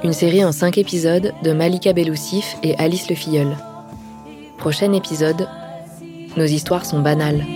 Une 0.02 0.12
série 0.12 0.44
en 0.44 0.52
5 0.52 0.76
épisodes 0.76 1.32
de 1.42 1.52
Malika 1.52 1.94
Beloussif 1.94 2.56
et 2.62 2.76
Alice 2.76 3.08
Le 3.08 3.16
Filleul. 3.16 3.56
Prochain 4.58 4.92
épisode 4.92 5.48
Nos 6.36 6.44
histoires 6.44 6.84
sont 6.84 7.00
banales. 7.00 7.46